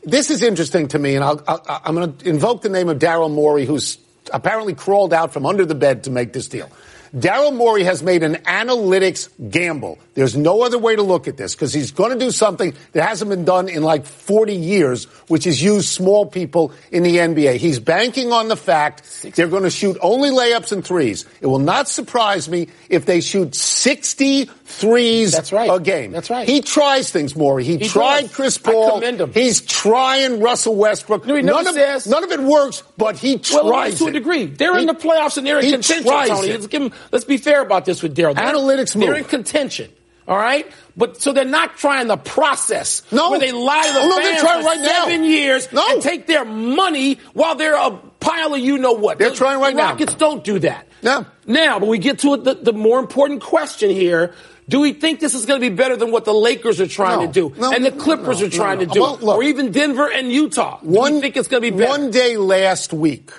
This 0.03 0.31
is 0.31 0.43
interesting 0.43 0.89
to 0.89 0.99
me, 0.99 1.15
and 1.15 1.25
I'll, 1.25 1.43
I'm 1.69 1.95
going 1.95 2.17
to 2.17 2.29
invoke 2.29 2.63
the 2.63 2.71
name 2.71 2.89
of 2.89 2.99
Daryl 2.99 3.31
Morey, 3.31 3.67
who's 3.67 3.99
apparently 4.33 4.75
crawled 4.75 5.13
out 5.13 5.33
from 5.33 5.45
under 5.45 5.67
the 5.67 5.75
bed 5.75 6.05
to 6.05 6.11
make 6.11 6.33
this 6.33 6.49
deal. 6.49 6.71
Daryl 7.15 7.55
Morey 7.55 7.83
has 7.85 8.03
made 8.03 8.23
an 8.23 8.37
analytics 8.37 9.29
gamble. 9.51 9.99
There's 10.21 10.37
no 10.37 10.61
other 10.61 10.77
way 10.77 10.97
to 10.97 11.03
look 11.03 11.29
at 11.29 11.39
this 11.39 11.55
because 11.55 11.73
he's 11.73 11.93
going 11.93 12.13
to 12.13 12.19
do 12.23 12.31
something 12.31 12.75
that 12.93 13.09
hasn't 13.09 13.31
been 13.31 13.47
done 13.47 13.71
in 13.71 13.83
like 13.83 14.05
40 14.05 14.53
years, 14.55 15.05
which 15.29 15.47
is 15.47 15.63
use 15.63 15.89
small 15.89 16.27
people 16.27 16.73
in 16.93 17.05
the 17.05 17.17
NBA. 17.17 17.57
He's 17.57 17.79
banking 17.81 18.31
on 18.31 18.49
the 18.49 18.57
fact 18.57 19.03
they're 19.35 19.49
going 19.49 19.63
to 19.63 19.71
shoot 19.71 19.97
only 20.03 20.29
layups 20.29 20.73
and 20.73 20.85
threes. 20.85 21.25
It 21.41 21.47
will 21.47 21.59
not 21.59 21.89
surprise 21.89 22.51
me 22.51 22.69
if 22.91 23.07
they 23.07 23.23
shoot 23.23 23.55
60 23.55 24.45
threes 24.67 25.33
That's 25.33 25.53
right. 25.55 25.71
a 25.73 25.81
game. 25.81 26.13
That's 26.13 26.29
right. 26.29 26.47
He 26.47 26.61
tries 26.61 27.11
things, 27.11 27.35
Morey. 27.35 27.65
He, 27.65 27.79
He 27.79 27.89
tried 27.89 28.21
does. 28.27 28.35
Chris 28.35 28.59
I 28.63 28.73
Paul. 28.73 28.91
commend 29.01 29.23
him. 29.23 29.33
He's 29.33 29.63
trying 29.63 30.41
Russell 30.41 30.77
Westbrook. 30.77 31.25
No, 31.27 31.41
none, 31.41 31.67
of, 31.67 31.73
says- 31.75 32.07
none 32.07 32.25
of 32.25 32.31
it 32.31 32.41
works, 32.41 32.83
but 32.99 33.17
he 33.17 33.39
tries 33.39 33.65
Well, 33.65 33.89
it 33.89 33.97
to 33.97 34.07
a 34.09 34.13
degree. 34.13 34.45
They're 34.45 34.75
He- 34.75 34.83
in 34.83 34.87
the 34.87 34.93
playoffs 34.93 35.39
and 35.39 35.47
they're 35.47 35.61
in 35.61 35.71
contention, 35.71 36.05
Tony. 36.05 36.51
Let's, 36.53 36.67
give 36.67 36.83
'em- 36.83 36.93
let's 37.11 37.25
be 37.25 37.39
fair 37.39 37.63
about 37.63 37.87
this 37.87 38.03
with 38.03 38.15
Daryl. 38.15 38.35
They're- 38.35 38.45
Analytics 38.45 39.01
They're 39.01 39.15
in 39.15 39.25
contention. 39.25 39.91
All 40.31 40.39
right, 40.39 40.65
but 40.97 41.21
so 41.21 41.33
they're 41.33 41.45
not 41.45 41.77
trying 41.77 42.07
the 42.07 42.17
process 42.17 43.03
No. 43.11 43.31
where 43.31 43.41
they 43.41 43.51
lie 43.51 43.85
to 43.89 43.93
the 43.93 43.99
no, 44.07 44.17
fans 44.21 44.41
trying 44.41 44.61
for 44.63 44.67
right 44.69 44.81
now. 44.81 45.05
seven 45.07 45.25
years 45.25 45.69
No. 45.73 45.85
and 45.91 46.01
take 46.01 46.29
their 46.29 46.45
money 46.45 47.19
while 47.35 47.57
they're 47.57 47.75
a 47.75 47.91
pile 48.21 48.55
of 48.55 48.61
you 48.61 48.79
know 48.79 48.93
what. 48.93 49.19
They're 49.19 49.31
The- 49.31 49.37
trying 49.37 49.59
right 49.59 49.75
the 49.75 49.83
now. 49.83 49.89
Rockets 49.91 50.15
don't 50.15 50.45
do 50.45 50.61
that. 50.61 50.87
No. 51.03 51.27
Now, 51.47 51.81
but 51.81 51.89
we 51.89 51.99
get 51.99 52.21
to 52.21 52.37
the, 52.37 52.55
the 52.55 52.73
more 52.73 53.01
important 53.01 53.43
question 53.43 53.91
here. 53.91 54.33
Do 54.69 54.79
we 54.79 54.93
think 54.93 55.19
this 55.19 55.35
is 55.35 55.47
going 55.47 55.61
to 55.61 55.69
be 55.69 55.75
better 55.75 55.97
than 55.97 56.13
what 56.13 56.25
the 56.25 56.33
Lakers 56.35 56.81
are 56.81 56.87
trying 56.87 57.19
No. 57.19 57.27
to 57.27 57.33
do 57.33 57.53
No, 57.59 57.73
and 57.73 57.85
the 57.85 57.91
Clippers 57.91 58.41
no, 58.41 58.47
are 58.47 58.51
trying 58.51 58.79
to 58.79 58.87
do, 58.87 59.01
Well, 59.01 59.19
look. 59.21 59.39
or 59.39 59.43
even 59.43 59.73
Denver 59.73 60.09
and 60.09 60.31
Utah? 60.31 60.79
Do 60.81 60.91
One, 60.91 61.21
think 61.21 61.37
it's 61.37 61.49
going 61.49 61.61
to 61.65 61.71
be 61.73 61.77
better? 61.77 61.91
One 61.91 62.13
day 62.13 62.37
last 62.37 62.93
week, 62.93 63.33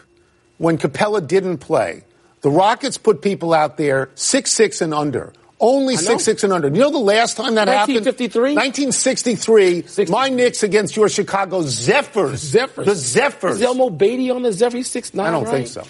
when 0.57 0.77
Capela 0.77 1.25
didn't 1.25 1.59
play, 1.59 2.03
the 2.41 2.49
Rockets 2.51 2.97
put 2.97 3.21
people 3.21 3.53
out 3.53 3.77
there 3.77 4.09
six 4.15 4.51
six 4.51 4.81
and 4.81 4.93
under. 4.93 5.31
Only 5.61 5.95
six 5.95 6.23
six 6.23 6.43
and 6.43 6.51
under. 6.51 6.67
You 6.69 6.79
know 6.79 6.89
the 6.89 6.97
last 6.97 7.37
time 7.37 7.53
that 7.55 7.67
happened? 7.67 8.03
1953? 8.05 8.55
1963. 8.55 10.11
My 10.11 10.29
Knicks 10.29 10.63
against 10.63 10.95
your 10.95 11.07
Chicago 11.07 11.61
Zephyrs. 11.61 12.39
Zephyrs. 12.39 12.87
The 12.87 12.95
Zephyrs. 12.95 13.61
Zelmo 13.61 13.95
Beatty 13.95 14.31
on 14.31 14.41
the 14.41 14.51
Zephyrs 14.51 14.87
six 14.87 15.13
nine? 15.13 15.27
I 15.27 15.31
don't 15.31 15.43
right? 15.43 15.67
think 15.67 15.67
so. 15.67 15.83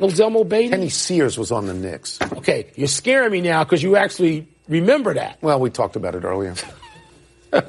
No 0.00 0.08
Zelmo 0.08 0.46
Beatty. 0.46 0.70
Kenny 0.70 0.88
Sears 0.88 1.38
was 1.38 1.52
on 1.52 1.66
the 1.66 1.74
Knicks. 1.74 2.18
Okay, 2.20 2.72
you're 2.74 2.88
scaring 2.88 3.30
me 3.30 3.40
now 3.40 3.62
because 3.62 3.80
you 3.80 3.94
actually 3.94 4.48
remember 4.68 5.14
that. 5.14 5.40
Well, 5.40 5.60
we 5.60 5.70
talked 5.70 5.94
about 5.94 6.16
it 6.16 6.24
earlier. 6.24 6.54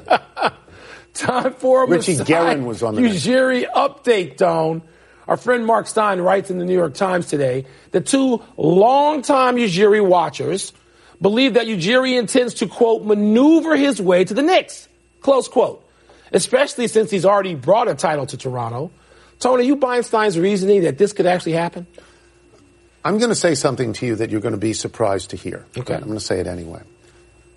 Time 1.14 1.54
for 1.54 1.84
a 1.84 1.86
Richie 1.86 2.16
Guerin 2.16 2.64
was 2.64 2.82
on 2.82 2.96
the 2.96 3.02
Ujiri 3.02 3.70
update, 3.70 4.36
Don. 4.36 4.82
Our 5.28 5.36
friend 5.36 5.64
Marc 5.64 5.86
Stein 5.86 6.20
writes 6.20 6.50
in 6.50 6.58
the 6.58 6.64
New 6.64 6.74
York 6.74 6.94
Times 6.94 7.26
today 7.28 7.66
that 7.92 8.06
two 8.06 8.42
longtime 8.56 9.56
Ujiri 9.56 10.04
watchers 10.04 10.72
believe 11.20 11.54
that 11.54 11.66
Ujiri 11.66 12.18
intends 12.18 12.54
to, 12.54 12.66
quote, 12.66 13.04
maneuver 13.04 13.76
his 13.76 14.00
way 14.00 14.24
to 14.24 14.34
the 14.34 14.42
Knicks, 14.42 14.88
close 15.20 15.48
quote, 15.48 15.84
especially 16.32 16.88
since 16.88 17.10
he's 17.10 17.24
already 17.24 17.54
brought 17.54 17.88
a 17.88 17.94
title 17.94 18.26
to 18.26 18.36
Toronto. 18.36 18.90
Tony, 19.38 19.64
you 19.66 19.76
buying 19.76 20.02
Stein's 20.02 20.38
reasoning 20.38 20.82
that 20.82 20.98
this 20.98 21.12
could 21.12 21.26
actually 21.26 21.52
happen? 21.52 21.86
I'm 23.04 23.18
going 23.18 23.30
to 23.30 23.34
say 23.34 23.54
something 23.54 23.92
to 23.94 24.06
you 24.06 24.16
that 24.16 24.30
you're 24.30 24.40
going 24.40 24.54
to 24.54 24.58
be 24.58 24.72
surprised 24.72 25.30
to 25.30 25.36
hear. 25.36 25.66
Okay. 25.76 25.94
I'm 25.94 26.04
going 26.04 26.14
to 26.14 26.20
say 26.20 26.40
it 26.40 26.46
anyway. 26.46 26.80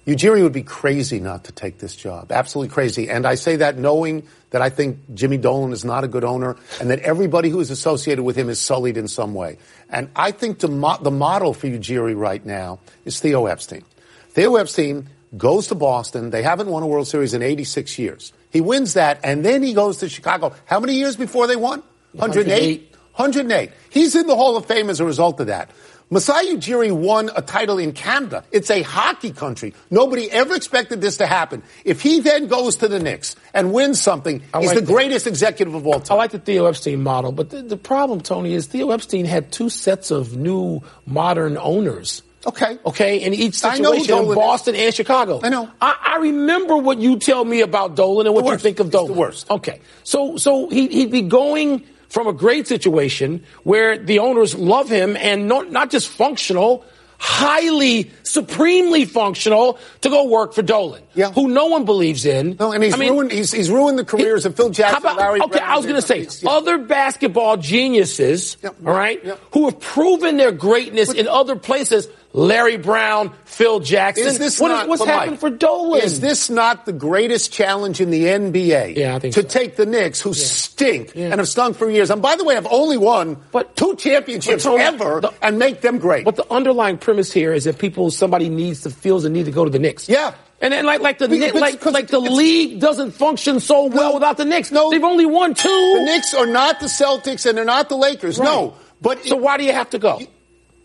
Ujiri 0.08 0.42
would 0.42 0.54
be 0.54 0.64
crazy 0.64 1.20
not 1.20 1.44
to 1.44 1.52
take 1.52 1.80
this 1.80 1.94
job. 1.94 2.32
Absolutely 2.32 2.74
crazy. 2.74 3.10
And 3.10 3.26
I 3.28 3.36
say 3.36 3.58
that 3.58 3.78
knowing 3.78 4.26
that 4.52 4.62
I 4.62 4.70
think 4.70 5.00
Jimmy 5.14 5.38
Dolan 5.38 5.74
is 5.74 5.84
not 5.84 6.06
a 6.06 6.08
good 6.08 6.24
owner 6.24 6.56
and 6.80 6.90
that 6.90 7.00
everybody 7.00 7.50
who 7.50 7.60
is 7.60 7.70
associated 7.70 8.24
with 8.24 8.38
him 8.38 8.48
is 8.50 8.60
sullied 8.62 8.96
in 8.96 9.10
some 9.10 9.34
way. 9.34 9.58
And 9.90 10.10
I 10.16 10.32
think 10.32 10.60
the, 10.60 10.70
mo- 10.70 10.98
the 11.02 11.12
model 11.12 11.54
for 11.54 11.68
Ujiri 11.68 12.18
right 12.18 12.44
now 12.46 12.80
is 13.04 13.20
Theo 13.20 13.48
Epstein. 13.48 13.84
Theo 14.30 14.56
Epstein 14.56 15.10
goes 15.36 15.68
to 15.68 15.76
Boston. 15.76 16.30
They 16.30 16.42
haven't 16.42 16.70
won 16.70 16.84
a 16.84 16.88
World 16.88 17.08
Series 17.08 17.34
in 17.34 17.44
86 17.44 18.00
years. 18.00 18.32
He 18.50 18.62
wins 18.62 18.94
that, 18.94 19.20
and 19.24 19.44
then 19.44 19.62
he 19.62 19.74
goes 19.74 19.98
to 19.98 20.08
Chicago. 20.08 20.54
How 20.66 20.80
many 20.80 20.94
years 20.94 21.18
before 21.18 21.48
they 21.48 21.58
won? 21.58 21.84
108. 22.14 22.96
108. 23.16 23.72
He's 23.90 24.16
in 24.16 24.28
the 24.28 24.36
Hall 24.36 24.56
of 24.56 24.66
Fame 24.68 24.90
as 24.90 25.02
a 25.02 25.06
result 25.06 25.40
of 25.42 25.48
that. 25.48 25.70
Masai 26.10 26.56
Ujiri 26.56 26.92
won 26.92 27.30
a 27.36 27.42
title 27.42 27.78
in 27.78 27.92
Canada. 27.92 28.44
It's 28.52 28.70
a 28.70 28.82
hockey 28.82 29.32
country. 29.32 29.74
Nobody 29.92 30.32
ever 30.32 30.56
expected 30.56 31.02
this 31.02 31.18
to 31.18 31.28
happen. 31.28 31.64
If 31.84 32.02
he 32.02 32.22
then 32.22 32.48
goes 32.48 32.78
to 32.78 32.88
the 32.88 32.98
Knicks 33.00 33.36
and 33.54 33.74
wins 33.74 34.00
something, 34.00 34.42
I 34.54 34.60
he's 34.60 34.68
like 34.68 34.76
the 34.76 34.82
that. 34.86 34.92
greatest 34.94 35.28
executive 35.28 35.76
of 35.76 35.86
all 35.86 36.00
time. 36.00 36.16
I 36.16 36.18
like 36.20 36.32
the 36.32 36.40
Theo 36.40 36.66
Epstein 36.66 37.04
model, 37.04 37.34
but 37.34 37.50
the, 37.50 37.62
the 37.62 37.76
problem, 37.76 38.22
Tony, 38.22 38.54
is 38.54 38.68
Theo 38.68 38.92
Epstein 38.92 39.26
had 39.26 39.52
two 39.52 39.70
sets 39.70 40.10
of 40.10 40.38
new 40.38 40.82
modern 41.06 41.58
owners. 41.58 42.24
Okay. 42.46 42.78
Okay, 42.86 43.18
in 43.18 43.34
each 43.34 43.66
I 43.66 43.78
know 43.78 43.92
who 43.92 44.00
situation 44.00 44.20
in 44.20 44.24
Dolan 44.24 44.38
is. 44.38 44.44
Boston 44.46 44.76
and 44.76 44.94
Chicago. 44.96 45.42
I 45.44 45.50
know. 45.50 45.70
I, 45.82 46.14
I 46.16 46.18
remember 46.20 46.78
what 46.78 47.00
you 47.00 47.20
tell 47.20 47.44
me 47.44 47.60
about 47.60 47.96
Dolan 47.98 48.28
and 48.28 48.34
what 48.34 48.46
you 48.46 48.58
think 48.58 48.80
of 48.80 48.88
It's 48.88 48.94
the 48.94 49.00
Dolan. 49.00 49.18
worst. 49.18 49.52
Okay, 49.52 49.82
so 50.06 50.38
so 50.38 50.70
he, 50.70 50.88
he'd 50.88 51.12
be 51.12 51.24
going 51.24 51.84
from 52.10 52.28
a 52.28 52.34
great 52.34 52.68
situation 52.68 53.44
where 53.64 53.98
the 53.98 54.20
owners 54.20 54.56
love 54.56 54.90
him 54.90 55.16
and 55.18 55.48
not 55.48 55.72
not 55.72 55.90
just 55.92 56.08
functional, 56.10 56.86
highly, 57.20 58.12
supremely 58.24 59.06
functional 59.06 59.80
to 60.02 60.10
go 60.10 60.26
work 60.26 60.54
for 60.54 60.62
Dolan, 60.62 61.02
Yeah. 61.16 61.32
who 61.32 61.48
no 61.48 61.66
one 61.66 61.84
believes 61.86 62.26
in. 62.26 62.56
No, 62.60 62.72
and 62.72 62.84
he's 62.84 62.94
I 62.94 62.98
mean, 62.98 63.14
ruined. 63.14 63.32
He's, 63.32 63.52
he's 63.52 63.70
ruined 63.72 63.98
the 63.98 64.06
careers 64.06 64.46
of 64.46 64.56
Phil 64.56 64.70
Jackson, 64.70 65.02
about, 65.02 65.18
Larry 65.18 65.42
okay, 65.42 65.58
Brown. 65.58 65.70
I 65.70 65.76
was 65.78 65.86
going 65.86 66.00
to 66.00 66.06
say 66.06 66.28
yeah. 66.42 66.50
other 66.52 66.78
basketball 66.78 67.58
geniuses, 67.58 68.58
Yep. 68.62 68.76
all 68.86 68.94
right, 68.94 69.24
who 69.52 69.66
have 69.66 69.80
proven 69.80 70.38
their 70.38 70.52
greatness 70.52 71.12
in 71.12 71.28
other 71.28 71.56
places. 71.56 72.08
Larry 72.34 72.77
Brown, 72.77 73.31
Phil 73.46 73.79
Jackson. 73.79 74.27
Is 74.27 74.38
this 74.38 74.60
What 74.60 74.69
is- 74.72 74.77
not, 74.77 74.88
what's 74.89 75.03
happened 75.05 75.31
Mike, 75.31 75.39
for 75.39 75.50
Dolan? 75.50 76.01
Is 76.01 76.19
this 76.19 76.50
not 76.50 76.86
the 76.86 76.91
greatest 76.91 77.51
challenge 77.51 78.00
in 78.01 78.12
the 78.12 78.25
NBA? 78.25 78.96
Yeah, 78.96 79.15
I 79.15 79.19
think 79.19 79.34
to 79.36 79.41
so. 79.41 79.48
take 79.48 79.75
the 79.75 79.86
Knicks, 79.86 80.22
who 80.22 80.34
stink 80.34 81.13
Yeah. 81.15 81.25
and 81.25 81.36
have 81.39 81.48
stunk 81.48 81.77
for 81.77 81.89
years, 81.89 82.10
and 82.12 82.22
by 82.22 82.36
the 82.36 82.43
way, 82.43 82.55
have 82.55 82.67
only 82.69 82.98
won 82.98 83.38
But- 83.51 83.75
two 83.75 83.96
championships 83.96 84.65
but 84.65 84.75
ever, 84.79 85.22
the- 85.22 85.31
and 85.41 85.57
make 85.57 85.81
them 85.81 85.98
great. 85.98 86.25
But 86.25 86.36
the 86.36 86.46
underlying 86.51 86.98
premise 86.98 87.31
here 87.31 87.53
is 87.53 87.63
that 87.63 87.77
people, 87.79 88.12
somebody 88.12 88.50
needs 88.50 88.81
to 88.81 88.89
feels 88.89 89.24
the 89.24 89.29
need 89.29 89.46
to 89.46 89.51
go 89.51 89.63
to 89.65 89.72
the 89.72 89.79
Knicks. 89.79 90.07
Yeah. 90.07 90.34
And 90.62 90.74
then 90.74 90.86
like 90.86 91.01
like 91.01 91.19
the 91.19 91.27
Be- 91.27 91.38
Knicks- 91.39 91.53
but 91.53 91.62
like 91.62 91.86
like 91.86 92.07
the 92.07 92.19
league 92.19 92.79
doesn't 92.79 93.12
function 93.12 93.60
so 93.60 93.84
well 93.86 94.10
No. 94.10 94.13
without 94.15 94.38
the 94.38 94.46
Knicks. 94.46 94.72
No. 94.72 94.89
they've 94.89 95.03
only 95.03 95.25
won 95.25 95.53
two. 95.53 95.69
the 95.98 96.03
Knicks 96.03 96.34
are 96.34 96.48
not 96.48 96.79
the 96.79 96.88
Celtics, 96.88 97.46
and 97.46 97.57
they're 97.57 97.63
not 97.65 97.89
the 97.89 97.96
Lakers. 97.98 98.39
No, 98.39 98.74
but 99.01 99.24
so 99.25 99.36
why 99.36 99.57
do 99.57 99.63
you 99.63 99.72
have 99.74 99.89
to 99.91 100.00
go? 100.00 100.19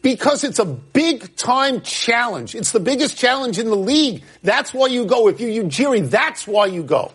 Because 0.03 0.43
it's 0.45 0.59
a 0.59 0.65
big 0.65 1.37
time 1.37 1.81
challenge. 1.81 2.55
It's 2.55 2.73
the 2.73 2.81
biggest 2.81 3.17
challenge 3.17 3.59
in 3.59 3.67
the 3.67 3.77
league. 3.77 4.25
That's 4.43 4.75
why 4.75 4.89
you 4.89 5.07
go. 5.07 5.29
If 5.29 5.41
you, 5.41 5.63
Ujiri, 5.63 6.11
that's 6.11 6.47
why 6.47 6.67
you 6.67 6.83
go. 6.83 7.13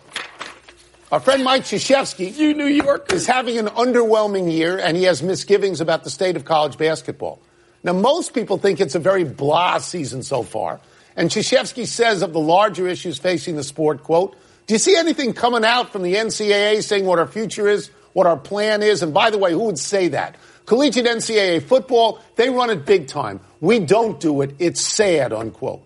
Our 1.11 1.19
friend 1.19 1.43
Mike 1.43 1.63
Krzyzewski 1.63 2.35
You 2.37 2.53
New 2.53 2.65
York 2.65 3.13
is 3.13 3.27
having 3.27 3.57
an 3.57 3.67
underwhelming 3.67 4.51
year, 4.51 4.77
and 4.77 4.97
he 4.97 5.03
has 5.03 5.23
misgivings 5.23 5.79
about 5.79 6.03
the 6.03 6.09
state 6.09 6.35
of 6.35 6.43
college 6.43 6.77
basketball. 6.77 7.39
Now, 7.83 7.93
most 7.93 8.33
people 8.33 8.57
think 8.57 8.81
it's 8.81 8.95
a 8.95 8.99
very 8.99 9.23
blah 9.23 9.77
season 9.77 10.23
so 10.23 10.43
far. 10.43 10.81
And 11.15 11.29
Krzyzewski 11.29 11.87
says 11.87 12.21
of 12.21 12.33
the 12.33 12.39
larger 12.39 12.87
issues 12.87 13.17
facing 13.17 13.55
the 13.55 13.63
sport, 13.63 14.03
quote, 14.03 14.35
do 14.67 14.73
you 14.73 14.79
see 14.79 14.97
anything 14.97 15.31
coming 15.31 15.63
out 15.63 15.93
from 15.93 16.03
the 16.03 16.15
NCAA 16.15 16.83
saying 16.83 17.05
what 17.05 17.19
our 17.19 17.27
future 17.27 17.69
is, 17.69 17.89
what 18.11 18.27
our 18.27 18.35
plan 18.35 18.83
is? 18.83 19.01
And 19.01 19.13
by 19.13 19.29
the 19.29 19.37
way, 19.37 19.53
who 19.53 19.63
would 19.63 19.79
say 19.79 20.09
that? 20.09 20.35
Collegiate 20.67 21.05
NCAA 21.05 21.63
football, 21.63 22.19
they 22.35 22.49
run 22.49 22.69
it 22.69 22.85
big 22.85 23.07
time. 23.07 23.39
We 23.61 23.79
don't 23.79 24.19
do 24.19 24.41
it. 24.41 24.53
It's 24.59 24.81
sad, 24.81 25.31
unquote. 25.31 25.81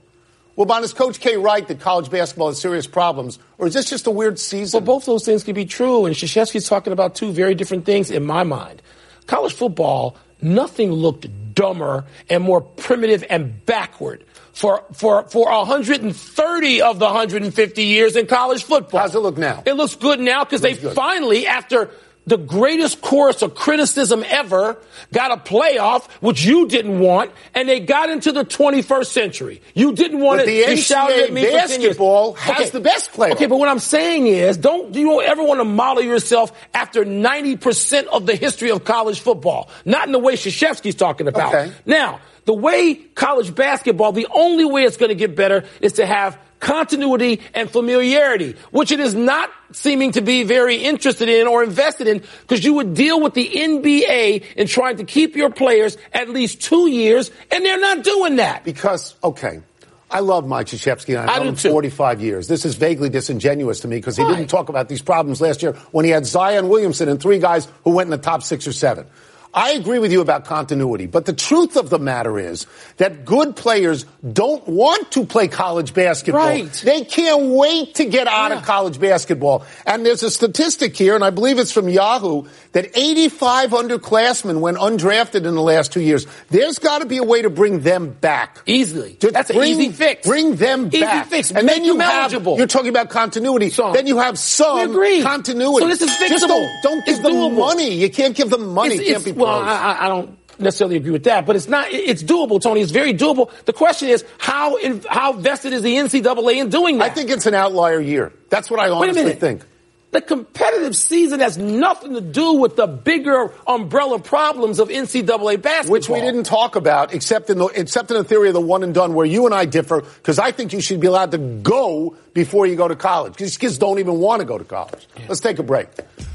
Well, 0.55 0.65
Bon, 0.65 0.83
is 0.83 0.91
Coach 0.91 1.19
K 1.19 1.37
right 1.37 1.65
that 1.67 1.79
college 1.79 2.09
basketball 2.09 2.47
has 2.47 2.59
serious 2.59 2.87
problems, 2.87 3.37
or 3.59 3.67
is 3.67 3.75
this 3.75 3.89
just 3.89 4.07
a 4.07 4.11
weird 4.11 4.39
season? 4.39 4.79
Well, 4.83 4.95
both 4.95 5.05
those 5.05 5.23
things 5.23 5.43
can 5.43 5.53
be 5.53 5.65
true, 5.65 6.05
and 6.05 6.15
Krzyzewski's 6.15 6.67
talking 6.67 6.91
about 6.91 7.13
two 7.13 7.31
very 7.31 7.53
different 7.53 7.85
things 7.85 8.09
in 8.09 8.25
my 8.25 8.43
mind. 8.43 8.81
College 9.27 9.53
football, 9.53 10.17
nothing 10.41 10.91
looked 10.91 11.27
dumber 11.53 12.05
and 12.27 12.43
more 12.43 12.61
primitive 12.61 13.23
and 13.29 13.63
backward 13.67 14.25
for 14.51 14.83
for 14.93 15.23
for 15.29 15.45
130 15.45 16.81
of 16.81 16.99
the 16.99 17.05
150 17.05 17.83
years 17.83 18.15
in 18.15 18.25
college 18.25 18.63
football. 18.63 18.99
How's 18.99 19.13
it 19.13 19.19
look 19.19 19.37
now? 19.37 19.61
It 19.63 19.73
looks 19.73 19.95
good 19.95 20.19
now 20.19 20.43
because 20.43 20.61
they 20.61 20.73
good. 20.73 20.95
finally, 20.95 21.45
after 21.45 21.91
the 22.27 22.37
greatest 22.37 23.01
chorus 23.01 23.41
of 23.41 23.55
criticism 23.55 24.23
ever, 24.27 24.77
got 25.11 25.31
a 25.31 25.37
playoff, 25.37 26.09
which 26.21 26.45
you 26.45 26.67
didn't 26.67 26.99
want, 26.99 27.31
and 27.55 27.67
they 27.67 27.79
got 27.79 28.09
into 28.09 28.31
the 28.31 28.45
21st 28.45 29.05
century. 29.07 29.61
You 29.73 29.93
didn't 29.93 30.19
want 30.19 30.39
But 30.39 30.47
it. 30.47 30.67
the 30.67 30.71
you 30.75 30.77
shouted 30.77 31.17
at 31.19 31.29
NCAA 31.29 31.33
me 31.33 31.41
for 31.45 31.49
10 31.49 31.57
years. 31.57 31.67
basketball 31.81 32.33
has 32.33 32.71
the 32.71 32.79
best 32.79 33.11
playoff. 33.13 33.31
Okay, 33.33 33.47
but 33.47 33.57
what 33.57 33.69
I'm 33.69 33.79
saying 33.79 34.27
is, 34.27 34.57
don't 34.57 34.93
you 34.93 35.21
ever 35.21 35.43
want 35.43 35.59
to 35.61 35.65
model 35.65 36.03
yourself 36.03 36.51
after 36.73 37.03
90% 37.03 38.05
of 38.05 38.25
the 38.25 38.35
history 38.35 38.71
of 38.71 38.83
college 38.83 39.19
football. 39.19 39.69
Not 39.85 40.05
in 40.05 40.11
the 40.11 40.19
way 40.19 40.35
Krzyzewski's 40.35 40.95
talking 40.95 41.27
about. 41.27 41.53
Okay. 41.53 41.73
Now, 41.85 42.19
the 42.45 42.53
way 42.53 42.95
college 42.95 43.53
basketball, 43.53 44.11
the 44.11 44.27
only 44.33 44.65
way 44.65 44.83
it's 44.83 44.97
going 44.97 45.09
to 45.09 45.15
get 45.15 45.35
better 45.35 45.63
is 45.81 45.93
to 45.93 46.05
have 46.05 46.37
continuity 46.61 47.41
and 47.53 47.69
familiarity, 47.69 48.55
which 48.71 48.93
it 48.93 49.01
is 49.01 49.13
not 49.13 49.49
seeming 49.73 50.13
to 50.13 50.21
be 50.21 50.43
very 50.43 50.77
interested 50.77 51.27
in 51.27 51.47
or 51.47 51.63
invested 51.63 52.07
in 52.07 52.23
because 52.41 52.63
you 52.63 52.75
would 52.75 52.93
deal 52.93 53.19
with 53.19 53.33
the 53.33 53.49
NBA 53.49 54.55
in 54.55 54.67
trying 54.67 54.97
to 54.97 55.03
keep 55.03 55.35
your 55.35 55.49
players 55.49 55.97
at 56.13 56.29
least 56.29 56.61
two 56.61 56.87
years 56.89 57.31
and 57.51 57.65
they're 57.65 57.79
not 57.79 58.03
doing 58.03 58.37
that. 58.37 58.63
Because, 58.63 59.15
okay, 59.23 59.61
I 60.09 60.19
love 60.19 60.45
Mike 60.45 60.67
Krzyzewski, 60.67 61.19
and 61.19 61.29
I 61.29 61.33
I've 61.33 61.39
known 61.39 61.47
him 61.49 61.55
too. 61.55 61.71
45 61.71 62.21
years. 62.21 62.47
This 62.47 62.65
is 62.65 62.75
vaguely 62.75 63.09
disingenuous 63.09 63.79
to 63.81 63.87
me 63.87 63.97
because 63.97 64.17
he 64.17 64.23
didn't 64.25 64.47
talk 64.47 64.69
about 64.69 64.89
these 64.89 65.01
problems 65.01 65.39
last 65.39 65.63
year 65.63 65.73
when 65.91 66.05
he 66.05 66.11
had 66.11 66.25
Zion 66.25 66.69
Williamson 66.69 67.07
and 67.07 67.19
three 67.19 67.39
guys 67.39 67.67
who 67.83 67.91
went 67.91 68.07
in 68.07 68.11
the 68.11 68.17
top 68.17 68.43
six 68.43 68.67
or 68.67 68.73
seven. 68.73 69.07
I 69.53 69.71
agree 69.71 69.99
with 69.99 70.11
you 70.13 70.21
about 70.21 70.45
continuity, 70.45 71.07
but 71.07 71.25
the 71.25 71.33
truth 71.33 71.75
of 71.75 71.89
the 71.89 71.99
matter 71.99 72.39
is 72.39 72.65
that 72.97 73.25
good 73.25 73.55
players 73.57 74.05
don't 74.31 74.65
want 74.67 75.11
to 75.11 75.25
play 75.25 75.49
college 75.49 75.93
basketball. 75.93 76.45
Right. 76.47 76.71
They 76.71 77.03
can't 77.03 77.49
wait 77.51 77.95
to 77.95 78.05
get 78.05 78.27
out 78.27 78.51
Yeah. 78.51 78.59
of 78.59 78.63
college 78.63 78.99
basketball. 78.99 79.65
And 79.85 80.05
there's 80.05 80.23
a 80.23 80.31
statistic 80.31 80.95
here, 80.95 81.15
and 81.15 81.23
I 81.23 81.31
believe 81.31 81.59
it's 81.59 81.71
from 81.73 81.89
Yahoo, 81.89 82.43
that 82.71 82.91
85 82.95 83.71
underclassmen 83.71 84.61
went 84.61 84.77
undrafted 84.77 85.45
in 85.45 85.55
the 85.55 85.61
last 85.61 85.91
two 85.91 85.99
years. 86.01 86.25
There's 86.49 86.79
got 86.79 86.99
to 86.99 87.05
be 87.05 87.17
a 87.17 87.23
way 87.23 87.41
to 87.41 87.49
bring 87.49 87.81
them 87.81 88.09
back. 88.21 88.59
Easily. 88.65 89.17
Just 89.19 89.33
That's 89.33 89.49
an 89.49 89.63
easy 89.63 89.91
fix. 89.91 90.25
Bring 90.25 90.55
them 90.55 90.87
Easy 90.87 91.01
back. 91.01 91.27
fix. 91.27 91.51
And 91.51 91.65
Make 91.65 91.75
then 91.77 91.83
you 91.85 91.93
them 91.93 92.01
have, 92.01 92.31
eligible. 92.31 92.57
you're 92.57 92.67
talking 92.67 92.87
about 92.89 93.09
continuity. 93.09 93.69
Some. 93.69 93.91
Then 93.93 94.07
you 94.07 94.19
have 94.19 94.39
some 94.39 94.93
continuity. 95.23 95.81
So 95.83 95.87
this 95.89 96.01
is 96.01 96.07
Just 96.17 96.45
fixable. 96.45 96.47
don't, 96.47 96.69
don't 96.83 97.05
give 97.05 97.15
It's 97.15 97.23
them 97.23 97.33
doable. 97.33 97.57
money. 97.57 97.93
You 97.95 98.09
can't 98.09 98.33
give 98.35 98.49
them 98.49 98.67
money. 98.73 98.95
It's- 98.95 99.09
it 99.09 99.11
can't 99.11 99.25
be 99.25 99.31
it's- 99.31 99.40
well. 99.41 99.61
I, 99.61 99.97
I- 100.01 100.07
don't 100.07 100.37
necessarily 100.59 100.97
agree 100.97 101.11
with 101.11 101.23
that, 101.23 101.45
but 101.47 101.55
it's 101.55 101.67
not. 101.67 101.87
It's 101.91 102.21
doable, 102.23 102.61
Tony. 102.61 102.81
It's 102.81 102.91
very 102.91 103.13
doable. 103.13 103.49
The 103.65 103.73
question 103.73 104.09
is 104.09 104.23
how 104.37 104.75
in, 104.77 105.01
how 105.09 105.33
vested 105.33 105.73
is 105.73 105.81
the 105.81 105.95
NCAA 105.95 106.57
in 106.61 106.69
doing 106.69 106.99
that? 106.99 107.11
I 107.11 107.13
think 107.13 107.29
it's 107.31 107.47
an 107.47 107.55
outlier 107.55 107.99
year. 107.99 108.31
That's 108.49 108.69
what 108.69 108.79
I 108.79 108.83
Wait 108.83 108.91
a 108.91 108.95
honestly 108.95 109.23
minute. 109.23 109.39
think. 109.39 109.65
The 110.11 110.21
competitive 110.21 110.93
season 110.93 111.39
has 111.39 111.57
nothing 111.57 112.13
to 112.15 112.21
do 112.21 112.53
with 112.53 112.75
the 112.75 112.85
bigger 112.85 113.53
umbrella 113.65 114.19
problems 114.19 114.79
of 114.79 114.89
NCAA 114.89 115.61
basketball. 115.61 115.93
Which 115.93 116.09
we 116.09 116.19
didn't 116.19 116.43
talk 116.43 116.75
about, 116.75 117.13
except 117.13 117.49
in 117.49 117.57
the 117.57 117.67
except 117.67 118.11
in 118.11 118.17
the 118.17 118.23
theory 118.25 118.49
of 118.49 118.53
the 118.53 118.61
one 118.61 118.83
and 118.83 118.93
done, 118.93 119.13
where 119.13 119.25
you 119.25 119.45
and 119.45 119.55
I 119.55 119.63
differ. 119.63 120.01
Because 120.01 120.37
I 120.37 120.51
think 120.51 120.73
you 120.73 120.81
should 120.81 120.99
be 120.99 121.07
allowed 121.07 121.31
to 121.31 121.37
go 121.37 122.17
before 122.33 122.67
you 122.67 122.75
go 122.75 122.89
to 122.89 122.95
college. 122.95 123.33
Because 123.33 123.57
kids 123.57 123.77
don't 123.77 123.99
even 123.99 124.19
want 124.19 124.41
to 124.41 124.45
go 124.45 124.57
to 124.57 124.65
college. 124.65 125.07
Let's 125.29 125.39
take 125.39 125.59
a 125.59 125.63
break. 125.63 125.87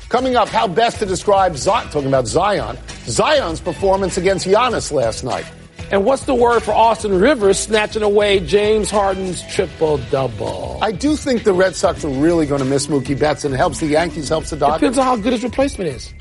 Coming 0.09 0.37
up, 0.37 0.49
how 0.49 0.69
best 0.69 0.99
to 1.01 1.07
describe 1.07 1.57
Zion, 1.57 1.89
talking 1.91 2.09
about 2.09 2.27
Zion, 2.27 2.79
Zion's 3.07 3.61
performance 3.61 4.17
against 4.17 4.47
Giannis 4.47 4.91
last 4.91 5.23
night. 5.23 5.45
And 5.93 6.05
what's 6.05 6.25
the 6.25 6.35
word 6.35 6.65
for 6.65 6.73
Austin 6.73 7.21
Rivers 7.21 7.59
snatching 7.61 8.03
away 8.03 8.41
James 8.41 8.91
Harden's 8.91 9.43
triple 9.55 9.99
double? 10.11 10.79
I 10.83 10.91
do 10.91 11.15
think 11.15 11.45
the 11.45 11.53
Red 11.53 11.77
Sox 11.77 12.05
are 12.05 12.09
really 12.09 12.45
going 12.45 12.61
to 12.61 12.65
miss 12.67 12.89
Mookie 12.89 13.19
Betts, 13.19 13.45
and 13.45 13.55
it 13.55 13.57
helps 13.57 13.79
the 13.79 13.87
Yankees, 13.87 14.29
helps 14.29 14.51
the 14.51 14.57
Dodgers. 14.57 14.81
Depends 14.81 14.99
on 14.99 15.05
how 15.05 15.17
good 15.17 15.33
his 15.33 15.45
replacement 15.45 15.91
is. 15.91 16.13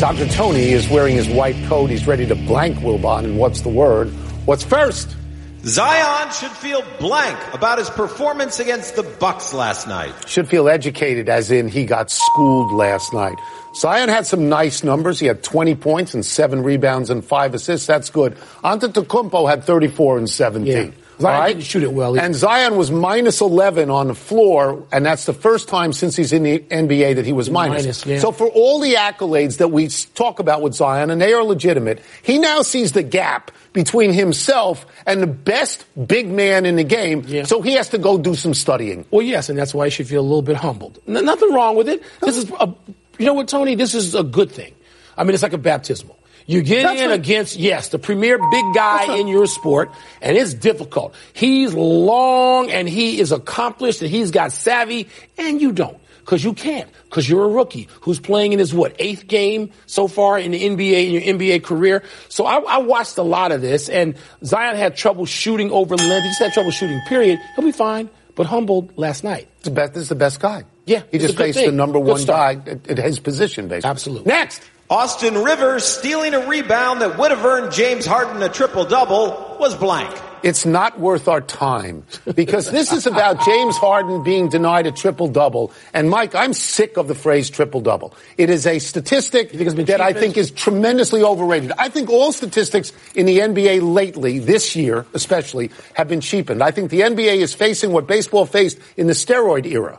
Dr. 0.00 0.26
Tony 0.30 0.72
is 0.72 0.88
wearing 0.88 1.14
his 1.14 1.28
white 1.28 1.54
coat. 1.66 1.88
He's 1.88 2.08
ready 2.08 2.26
to 2.26 2.34
blank 2.34 2.78
Wilbon. 2.78 3.22
And 3.22 3.38
what's 3.38 3.60
the 3.60 3.68
word? 3.68 4.08
What's 4.46 4.64
first? 4.64 5.14
Zion 5.64 6.32
should 6.32 6.50
feel 6.50 6.82
blank 6.98 7.38
about 7.54 7.78
his 7.78 7.88
performance 7.88 8.58
against 8.58 8.96
the 8.96 9.04
Bucks 9.04 9.54
last 9.54 9.86
night. 9.86 10.12
Should 10.26 10.48
feel 10.48 10.68
educated, 10.68 11.28
as 11.28 11.52
in 11.52 11.68
he 11.68 11.86
got 11.86 12.10
schooled 12.10 12.72
last 12.72 13.12
night. 13.12 13.36
Zion 13.76 14.08
had 14.08 14.26
some 14.26 14.48
nice 14.48 14.82
numbers. 14.82 15.20
He 15.20 15.26
had 15.26 15.42
20 15.44 15.76
points 15.76 16.14
and 16.14 16.26
seven 16.26 16.64
rebounds 16.64 17.10
and 17.10 17.24
five 17.24 17.54
assists. 17.54 17.86
That's 17.86 18.10
good. 18.10 18.34
Antetokounmpo 18.64 19.48
had 19.48 19.62
34 19.62 20.18
and 20.18 20.28
17. 20.28 20.66
Yeah. 20.66 20.90
Zion 21.20 21.40
right? 21.40 21.52
didn't 21.54 21.64
shoot 21.64 21.82
it 21.82 21.92
well 21.92 22.16
either. 22.16 22.24
And 22.24 22.34
Zion 22.34 22.76
was 22.76 22.90
minus 22.90 23.40
11 23.40 23.90
on 23.90 24.08
the 24.08 24.14
floor, 24.14 24.86
and 24.92 25.04
that's 25.04 25.26
the 25.26 25.32
first 25.32 25.68
time 25.68 25.92
since 25.92 26.16
he's 26.16 26.32
in 26.32 26.42
the 26.42 26.58
NBA 26.58 27.16
that 27.16 27.26
he 27.26 27.32
was 27.32 27.50
minus. 27.50 27.82
Minus, 27.82 28.06
yeah. 28.06 28.18
So 28.18 28.32
for 28.32 28.48
all 28.48 28.80
the 28.80 28.94
accolades 28.94 29.58
that 29.58 29.68
we 29.68 29.88
talk 29.88 30.38
about 30.38 30.62
with 30.62 30.74
Zion, 30.74 31.10
and 31.10 31.20
they 31.20 31.32
are 31.32 31.42
legitimate, 31.42 32.00
he 32.22 32.38
now 32.38 32.62
sees 32.62 32.92
the 32.92 33.02
gap 33.02 33.50
between 33.72 34.12
himself 34.12 34.86
and 35.06 35.22
the 35.22 35.26
best 35.26 35.84
big 36.06 36.28
man 36.28 36.66
in 36.66 36.76
the 36.76 36.84
game. 36.84 37.24
Yeah. 37.26 37.44
So 37.44 37.62
he 37.62 37.74
has 37.74 37.88
to 37.90 37.98
go 37.98 38.18
do 38.18 38.34
some 38.34 38.54
studying. 38.54 39.06
Well, 39.10 39.22
yes, 39.22 39.48
and 39.48 39.58
that's 39.58 39.74
why 39.74 39.86
he 39.86 39.90
should 39.90 40.08
feel 40.08 40.20
a 40.20 40.22
little 40.22 40.42
bit 40.42 40.56
humbled. 40.56 40.98
N- 41.08 41.24
nothing 41.24 41.52
wrong 41.52 41.76
with 41.76 41.88
it. 41.88 42.02
This 42.20 42.36
is, 42.36 42.50
a, 42.58 42.74
you 43.18 43.26
know 43.26 43.34
what, 43.34 43.48
Tony? 43.48 43.74
This 43.74 43.94
is 43.94 44.14
a 44.14 44.22
good 44.22 44.50
thing. 44.50 44.74
I 45.16 45.24
mean, 45.24 45.34
it's 45.34 45.42
like 45.42 45.52
a 45.52 45.58
baptismal. 45.58 46.18
You 46.46 46.62
get 46.62 46.82
That's 46.84 47.00
in 47.00 47.10
right. 47.10 47.18
against, 47.18 47.56
yes, 47.56 47.88
the 47.88 47.98
premier 47.98 48.38
big 48.50 48.64
guy 48.74 49.16
in 49.16 49.28
your 49.28 49.46
sport, 49.46 49.90
and 50.20 50.36
it's 50.36 50.54
difficult. 50.54 51.14
He's 51.32 51.72
long 51.74 52.70
and 52.70 52.88
he 52.88 53.20
is 53.20 53.32
accomplished 53.32 54.02
and 54.02 54.10
he's 54.10 54.30
got 54.30 54.52
savvy, 54.52 55.08
and 55.38 55.60
you 55.60 55.72
don't. 55.72 55.98
Cause 56.24 56.44
you 56.44 56.52
can't. 56.52 56.88
Cause 57.10 57.28
you're 57.28 57.44
a 57.44 57.48
rookie 57.48 57.88
who's 58.02 58.20
playing 58.20 58.52
in 58.52 58.60
his 58.60 58.72
what, 58.72 58.94
eighth 59.00 59.26
game 59.26 59.70
so 59.86 60.06
far 60.06 60.38
in 60.38 60.52
the 60.52 60.62
NBA, 60.62 61.06
in 61.08 61.12
your 61.14 61.22
NBA 61.36 61.64
career. 61.64 62.04
So 62.28 62.46
I, 62.46 62.58
I 62.58 62.78
watched 62.78 63.18
a 63.18 63.22
lot 63.24 63.50
of 63.50 63.60
this 63.60 63.88
and 63.88 64.14
Zion 64.44 64.76
had 64.76 64.96
trouble 64.96 65.26
shooting 65.26 65.72
over 65.72 65.96
length. 65.96 66.22
He 66.22 66.28
just 66.30 66.38
had 66.40 66.52
trouble 66.52 66.70
shooting, 66.70 67.00
period. 67.08 67.40
He'll 67.56 67.64
be 67.64 67.72
fine, 67.72 68.08
but 68.36 68.46
humbled 68.46 68.96
last 68.96 69.24
night. 69.24 69.48
The 69.62 69.72
best, 69.72 69.94
this 69.94 70.04
is 70.04 70.08
the 70.10 70.14
best 70.14 70.38
guy. 70.38 70.62
Yeah, 70.86 71.02
He 71.10 71.18
just 71.18 71.36
faced 71.36 71.58
thing. 71.58 71.66
the 71.70 71.72
number 71.76 71.98
Good 71.98 72.06
one 72.08 72.18
start. 72.20 72.64
guy 72.66 72.70
at, 72.72 72.88
at 72.90 72.98
his 72.98 73.18
position, 73.18 73.66
basically. 73.66 73.90
Absolutely. 73.90 74.28
Next. 74.28 74.62
Austin 74.92 75.42
Rivers 75.42 75.84
stealing 75.84 76.34
a 76.34 76.46
rebound 76.46 77.00
that 77.00 77.16
would 77.16 77.30
have 77.30 77.42
earned 77.46 77.72
James 77.72 78.04
Harden 78.04 78.42
a 78.42 78.50
triple 78.50 78.84
double 78.84 79.56
was 79.58 79.74
blank. 79.74 80.14
It's 80.42 80.66
not 80.66 81.00
worth 81.00 81.28
our 81.28 81.40
time 81.40 82.04
because 82.34 82.70
this 82.70 82.92
is 82.92 83.06
about 83.06 83.42
James 83.46 83.78
Harden 83.78 84.22
being 84.22 84.50
denied 84.50 84.86
a 84.86 84.92
triple 84.92 85.28
double. 85.28 85.72
And 85.94 86.10
Mike, 86.10 86.34
I'm 86.34 86.52
sick 86.52 86.98
of 86.98 87.08
the 87.08 87.14
phrase 87.14 87.48
triple 87.48 87.80
double. 87.80 88.12
It 88.36 88.50
is 88.50 88.66
a 88.66 88.80
statistic 88.80 89.52
that 89.52 90.02
I 90.02 90.12
think 90.12 90.36
is 90.36 90.50
tremendously 90.50 91.22
overrated. 91.22 91.72
I 91.78 91.88
think 91.88 92.10
all 92.10 92.30
statistics 92.30 92.92
in 93.14 93.24
the 93.24 93.38
NBA 93.38 93.94
lately, 93.94 94.40
this 94.40 94.76
year 94.76 95.06
especially, 95.14 95.70
have 95.94 96.08
been 96.08 96.20
cheapened. 96.20 96.62
I 96.62 96.70
think 96.70 96.90
the 96.90 97.00
NBA 97.00 97.36
is 97.36 97.54
facing 97.54 97.92
what 97.92 98.06
baseball 98.06 98.44
faced 98.44 98.78
in 98.98 99.06
the 99.06 99.14
steroid 99.14 99.64
era. 99.64 99.98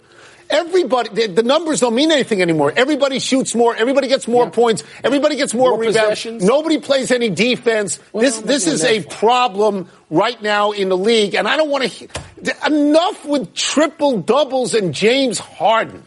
Everybody, 0.53 1.09
the, 1.09 1.27
the 1.27 1.43
numbers 1.43 1.79
don't 1.79 1.95
mean 1.95 2.11
anything 2.11 2.41
anymore. 2.41 2.71
Everybody 2.75 3.19
shoots 3.19 3.55
more. 3.55 3.75
Everybody 3.75 4.07
gets 4.07 4.27
more 4.27 4.45
Yeah. 4.45 4.49
points. 4.51 4.83
Everybody 5.03 5.35
gets 5.35 5.53
more, 5.53 5.71
More 5.71 5.79
rebounds. 5.79 6.25
Nobody 6.25 6.79
plays 6.79 7.11
any 7.11 7.29
defense. 7.29 7.99
Well, 8.11 8.21
this 8.23 8.39
this 8.39 8.67
is 8.67 8.83
a 8.83 9.01
problem 9.03 9.89
right 10.09 10.41
now 10.41 10.71
in 10.71 10.89
the 10.89 10.97
league, 10.97 11.33
and 11.35 11.47
I 11.47 11.57
don't 11.57 11.69
want 11.69 11.89
to. 11.91 12.07
Enough 12.65 13.25
with 13.25 13.53
triple 13.53 14.19
doubles 14.21 14.73
and 14.73 14.93
James 14.93 15.39
Harden. 15.39 16.03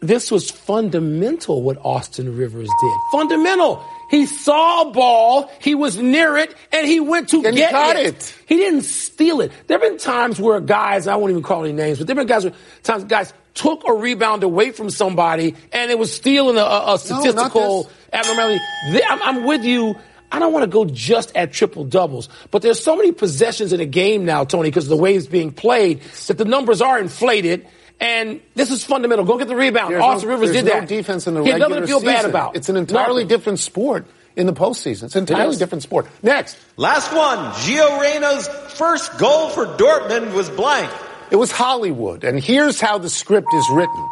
this 0.00 0.30
was 0.30 0.50
fundamental 0.50 1.62
what 1.62 1.76
Austin 1.84 2.34
Rivers 2.36 2.68
did. 2.80 2.92
Fundamental. 3.12 3.84
He 4.10 4.26
saw 4.26 4.88
a 4.88 4.90
ball, 4.92 5.50
he 5.60 5.76
was 5.76 5.96
near 5.96 6.36
it, 6.36 6.54
and 6.72 6.84
he 6.86 6.98
went 6.98 7.28
to 7.28 7.44
And 7.46 7.56
get 7.56 7.70
got 7.70 7.94
it. 7.94 8.06
it. 8.06 8.34
He 8.46 8.56
didn't 8.56 8.82
steal 8.82 9.40
it. 9.40 9.52
There 9.68 9.78
have 9.78 9.88
been 9.88 9.98
times 9.98 10.40
where 10.40 10.58
guys, 10.60 11.06
I 11.06 11.14
won't 11.14 11.30
even 11.30 11.44
call 11.44 11.62
any 11.62 11.72
names, 11.72 11.98
but 11.98 12.08
there 12.08 12.16
have 12.16 12.26
been 12.26 12.34
guys 12.34 12.44
where 12.44 12.54
times 12.82 13.04
guys 13.04 13.32
took 13.54 13.86
a 13.86 13.92
rebound 13.92 14.42
away 14.42 14.72
from 14.72 14.90
somebody 14.90 15.54
and 15.72 15.90
it 15.90 15.98
was 15.98 16.12
stealing 16.14 16.56
a, 16.56 16.60
a, 16.60 16.98
statistical 16.98 17.84
this. 17.84 17.92
abnormality. 18.12 18.60
I'm, 19.08 19.22
I'm 19.22 19.44
with 19.44 19.64
you. 19.64 19.94
I 20.32 20.38
don't 20.38 20.52
want 20.52 20.64
to 20.64 20.70
go 20.70 20.84
just 20.84 21.34
at 21.36 21.52
triple 21.52 21.84
doubles, 21.84 22.28
but 22.50 22.62
there's 22.62 22.82
so 22.82 22.96
many 22.96 23.12
possessions 23.12 23.72
in 23.72 23.80
a 23.80 23.86
game 23.86 24.24
now, 24.24 24.44
Tony, 24.44 24.70
because 24.70 24.84
of 24.84 24.90
the 24.90 24.96
way 24.96 25.14
it's 25.14 25.26
being 25.26 25.52
played, 25.52 26.02
that 26.26 26.38
the 26.38 26.44
numbers 26.44 26.80
are 26.80 26.98
inflated. 26.98 27.66
And 28.00 28.40
this 28.54 28.70
is 28.70 28.82
fundamental. 28.82 29.24
Go 29.26 29.36
get 29.36 29.48
the 29.48 29.56
rebound. 29.56 29.92
There's 29.92 30.02
Austin 30.02 30.28
no, 30.30 30.34
Rivers 30.36 30.52
did 30.52 30.64
no 30.64 30.72
that. 30.80 30.88
defense 30.88 31.26
in 31.26 31.34
the 31.34 31.42
he 31.42 31.50
had 31.50 31.60
regular 31.60 31.68
nothing 31.80 31.82
to 31.82 31.86
feel 31.86 32.00
bad 32.00 32.16
season. 32.18 32.30
about. 32.30 32.56
It's 32.56 32.68
an 32.70 32.76
entirely 32.76 33.24
Nothing. 33.24 33.28
different 33.28 33.58
sport 33.58 34.06
in 34.36 34.46
the 34.46 34.54
postseason. 34.54 35.04
It's 35.04 35.16
an 35.16 35.24
entirely 35.24 35.50
is. 35.52 35.58
different 35.58 35.82
sport. 35.82 36.06
Next, 36.22 36.56
Last 36.78 37.12
one, 37.12 37.38
Gio 37.54 38.00
Reyna's 38.00 38.48
first 38.78 39.18
goal 39.18 39.50
for 39.50 39.66
Dortmund 39.66 40.32
was 40.32 40.48
blank. 40.48 40.90
it 41.30 41.36
was 41.36 41.52
Hollywood, 41.52 42.24
and 42.24 42.40
here's 42.40 42.80
how 42.80 42.96
the 42.98 43.10
script 43.10 43.48
is 43.54 43.68
written. 43.70 44.08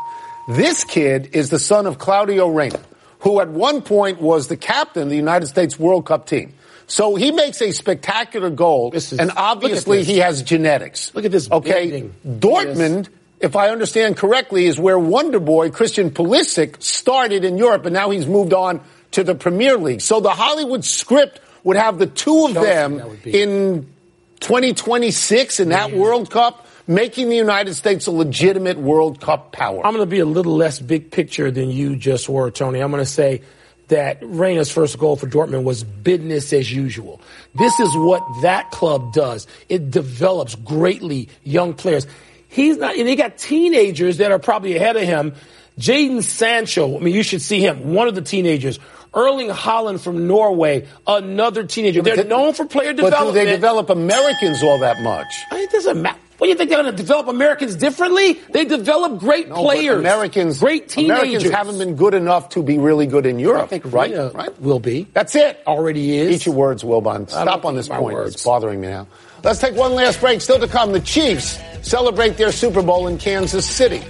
This 0.50 0.85
kid 0.85 1.30
is 1.33 1.49
the 1.50 1.59
son 1.59 1.87
of 1.87 1.99
Claudio 1.99 2.49
Reyna, 2.49 2.80
who 3.21 3.40
at 3.40 3.49
one 3.49 3.80
point 3.80 4.21
was 4.21 4.49
the 4.49 4.57
captain 4.59 5.04
of 5.04 5.09
the 5.11 5.16
United 5.16 5.47
States 5.47 5.78
World 5.78 6.04
Cup 6.04 6.26
team. 6.26 6.52
So 6.87 7.14
he 7.16 7.33
makes 7.33 7.61
a 7.62 7.73
spectacular 7.73 8.49
goal, 8.50 8.90
This 8.90 9.12
is- 9.12 9.18
and 9.18 9.30
obviously 9.37 9.99
this. 9.99 10.07
he 10.07 10.18
has 10.18 10.42
genetics. 10.42 11.11
Look 11.14 11.25
at 11.26 11.33
this 11.33 11.50
Okay, 11.50 11.90
bending. 11.90 12.14
Dortmund, 12.40 13.09
if 13.40 13.57
I 13.57 13.71
understand 13.71 14.16
correctly, 14.16 14.66
is 14.66 14.78
where 14.78 14.99
Wonder 14.99 15.40
Boy 15.40 15.71
Christian 15.71 16.11
Pulisic 16.11 16.83
started 16.83 17.45
in 17.45 17.59
Europe, 17.59 17.85
and 17.85 17.95
now 17.95 18.11
he's 18.11 18.26
moved 18.26 18.52
on 18.52 18.80
to 19.12 19.25
the 19.25 19.35
Premier 19.35 19.76
League. 19.76 20.00
So 20.00 20.21
the 20.21 20.30
Hollywood 20.30 20.85
script 20.85 21.40
would 21.64 21.76
have 21.76 21.99
the 21.99 22.07
two 22.07 22.47
of 22.47 22.52
Chelsea, 22.54 22.68
them 22.68 22.97
that 22.97 23.09
would 23.09 23.23
be. 23.23 23.42
in 23.42 23.92
2026 24.40 25.61
in 25.61 25.71
that 25.71 25.92
World 25.92 26.30
Cup, 26.30 26.66
making 26.87 27.28
the 27.28 27.37
United 27.37 27.75
States 27.75 28.07
a 28.07 28.11
legitimate 28.11 28.78
World 28.78 29.21
Cup 29.21 29.52
power. 29.52 29.85
I'm 29.85 29.92
going 29.92 30.07
to 30.07 30.11
be 30.11 30.21
a 30.21 30.26
little 30.26 30.54
less 30.54 30.80
big 30.80 31.11
picture 31.11 31.50
than 31.50 31.71
you 31.71 31.97
just 31.97 32.28
were, 32.28 32.50
Tony. 32.50 32.80
I'm 32.80 32.90
going 32.90 33.02
to 33.02 33.11
say 33.11 33.42
that 33.88 34.21
Reyna's 34.23 34.71
first 34.71 34.99
goal 34.99 35.16
for 35.16 35.26
Dortmund 35.26 35.64
was 35.64 35.83
business 35.83 36.52
as 36.52 36.71
usual. 36.71 37.21
This 37.54 37.78
is 37.80 37.97
what 37.97 38.23
that 38.42 38.71
club 38.71 39.12
does. 39.12 39.47
It 39.68 39.90
develops 39.90 40.54
greatly 40.54 41.28
young 41.42 41.75
players. 41.75 42.07
He's 42.49 42.76
not, 42.78 42.97
and 42.97 43.07
they 43.07 43.17
got 43.17 43.38
teenagers 43.38 44.19
that 44.19 44.33
are 44.33 44.38
probably 44.38 44.76
ahead 44.76 44.97
of 44.97 45.02
him. 45.02 45.34
Jadon 45.78 46.23
Sancho, 46.23 46.97
I 46.97 47.00
mean, 47.00 47.15
you 47.15 47.23
should 47.23 47.43
see 47.43 47.61
him, 47.61 47.93
one 47.95 48.08
of 48.08 48.15
the 48.15 48.23
teenagers. 48.23 48.80
Erling 49.15 49.49
Haaland 49.49 50.00
from 50.00 50.26
Norway, 50.26 50.87
another 51.06 51.65
teenager. 51.65 52.02
They're 52.02 52.25
known 52.25 52.52
for 52.52 52.67
player 52.67 52.93
development. 52.93 53.34
But 53.34 53.41
do 53.41 53.47
they 53.47 53.50
develop 53.50 53.91
Americans 53.91 54.63
all 54.63 54.80
that 54.80 55.00
much? 55.00 55.26
I 55.50 55.54
mean, 55.54 55.65
It 55.65 55.71
doesn't 55.71 56.02
matter. 56.02 56.19
What 56.39 56.47
do 56.47 56.50
you 56.50 56.56
think 56.56 56.71
they're 56.71 56.80
going 56.82 56.95
to 56.95 56.97
develop 56.97 57.26
Americans 57.26 57.75
differently? 57.75 58.34
They 58.34 58.65
develop 58.65 59.19
great 59.19 59.49
No, 59.49 59.56
players, 59.56 59.99
Americans, 59.99 60.61
great 60.61 60.89
teenagers. 60.89 61.19
Americans 61.19 61.50
haven't 61.50 61.78
been 61.78 61.97
good 61.97 62.15
enough 62.15 62.50
to 62.50 62.63
be 62.63 62.78
really 62.78 63.06
good 63.06 63.26
in 63.26 63.41
Europe, 63.41 63.65
I 63.65 63.67
think 63.67 63.93
right? 63.93 64.32
Right? 64.32 64.61
will 64.61 64.78
be. 64.78 65.08
That's 65.13 65.34
it. 65.34 65.61
Already 65.67 66.17
is. 66.17 66.30
Eat 66.37 66.47
your 66.47 66.54
words, 66.54 66.84
Wilbon. 66.84 67.28
Stop 67.28 67.65
on 67.65 67.75
this 67.75 67.89
point. 67.89 68.15
words. 68.15 68.34
It's 68.34 68.45
bothering 68.45 68.80
me 68.80 68.87
now. 68.87 69.08
Let's 69.44 69.60
take 69.60 69.74
one 69.74 69.94
last 69.94 70.20
break. 70.20 70.40
Still 70.40 70.58
to 70.58 70.68
come, 70.68 70.92
the 70.92 71.00
Chiefs 71.00 71.58
celebrate 71.82 72.36
their 72.36 72.52
Super 72.52 72.82
Bowl 72.82 73.06
in 73.08 73.18
Kansas 73.18 73.68
City. 73.68 74.02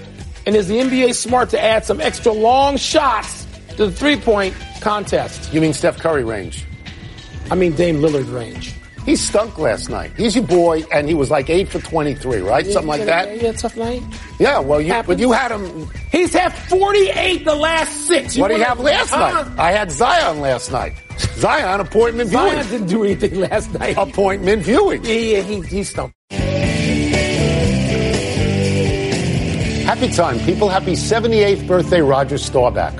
And 0.47 0.57
is 0.57 0.69
the 0.69 0.79
NBA 0.79 1.15
smart 1.15 1.51
to 1.51 1.63
add 1.63 1.85
some 1.85 2.01
extra 2.01 2.33
long 2.33 2.77
shots 2.79 3.47
to 3.77 3.87
the 3.87 3.93
three-point 3.93 4.55
contest? 4.81 5.53
You 5.53 5.61
mean 5.61 5.75
Steph 5.75 5.99
Curry 5.99 6.25
range? 6.25 6.65
I 7.51 7.55
mean 7.55 7.75
Dame 7.75 7.99
Lillard 7.99 8.33
range. 8.33 8.75
He 9.05 9.17
stunk 9.17 9.59
last 9.59 9.89
night. 9.89 10.11
He's 10.19 10.35
your 10.37 10.45
boy, 10.45 10.83
and 10.93 11.09
he 11.09 11.15
was 11.15 11.31
like 11.31 11.49
eight 11.49 11.69
for 11.71 11.79
twenty-three, 11.79 12.41
right? 12.43 12.67
Something 12.67 12.89
like 12.89 13.07
that. 13.07 13.41
Yeah, 13.41 13.53
tough 13.53 13.75
night. 13.75 14.03
Yeah. 14.39 14.59
Well, 14.59 14.83
you, 14.83 14.93
Happens. 14.93 15.17
but 15.17 15.19
you 15.19 15.33
had 15.33 15.51
him. 15.51 15.89
He's 16.13 16.35
had 16.35 16.51
48 16.53 17.43
the 17.47 17.55
last 17.55 18.07
six. 18.07 18.37
You 18.37 18.43
What 18.43 18.49
did 18.49 18.59
he 18.59 18.65
have 18.65 18.79
last 18.81 19.11
night? 19.13 19.47
I 19.59 19.73
had 19.73 19.91
Zion 19.91 20.41
last 20.43 20.71
night. 20.71 20.93
Zion 21.19 21.81
appointment 21.81 22.31
viewing. 22.31 22.53
Zion 22.53 22.69
didn't 22.69 22.87
do 22.89 23.05
anything 23.05 23.41
last 23.41 23.73
night. 23.75 23.97
Appointment 23.97 24.63
viewing. 24.63 25.05
Yeah, 25.05 25.13
yeah, 25.13 25.41
he, 25.43 25.61
he 25.63 25.85
stumped. 25.85 26.15
Happy 29.89 30.09
time, 30.11 30.39
people. 30.41 30.69
Happy 30.69 30.93
78th 30.93 31.67
birthday, 31.67 32.01
Roger 32.03 32.37
Staubach. 32.39 32.93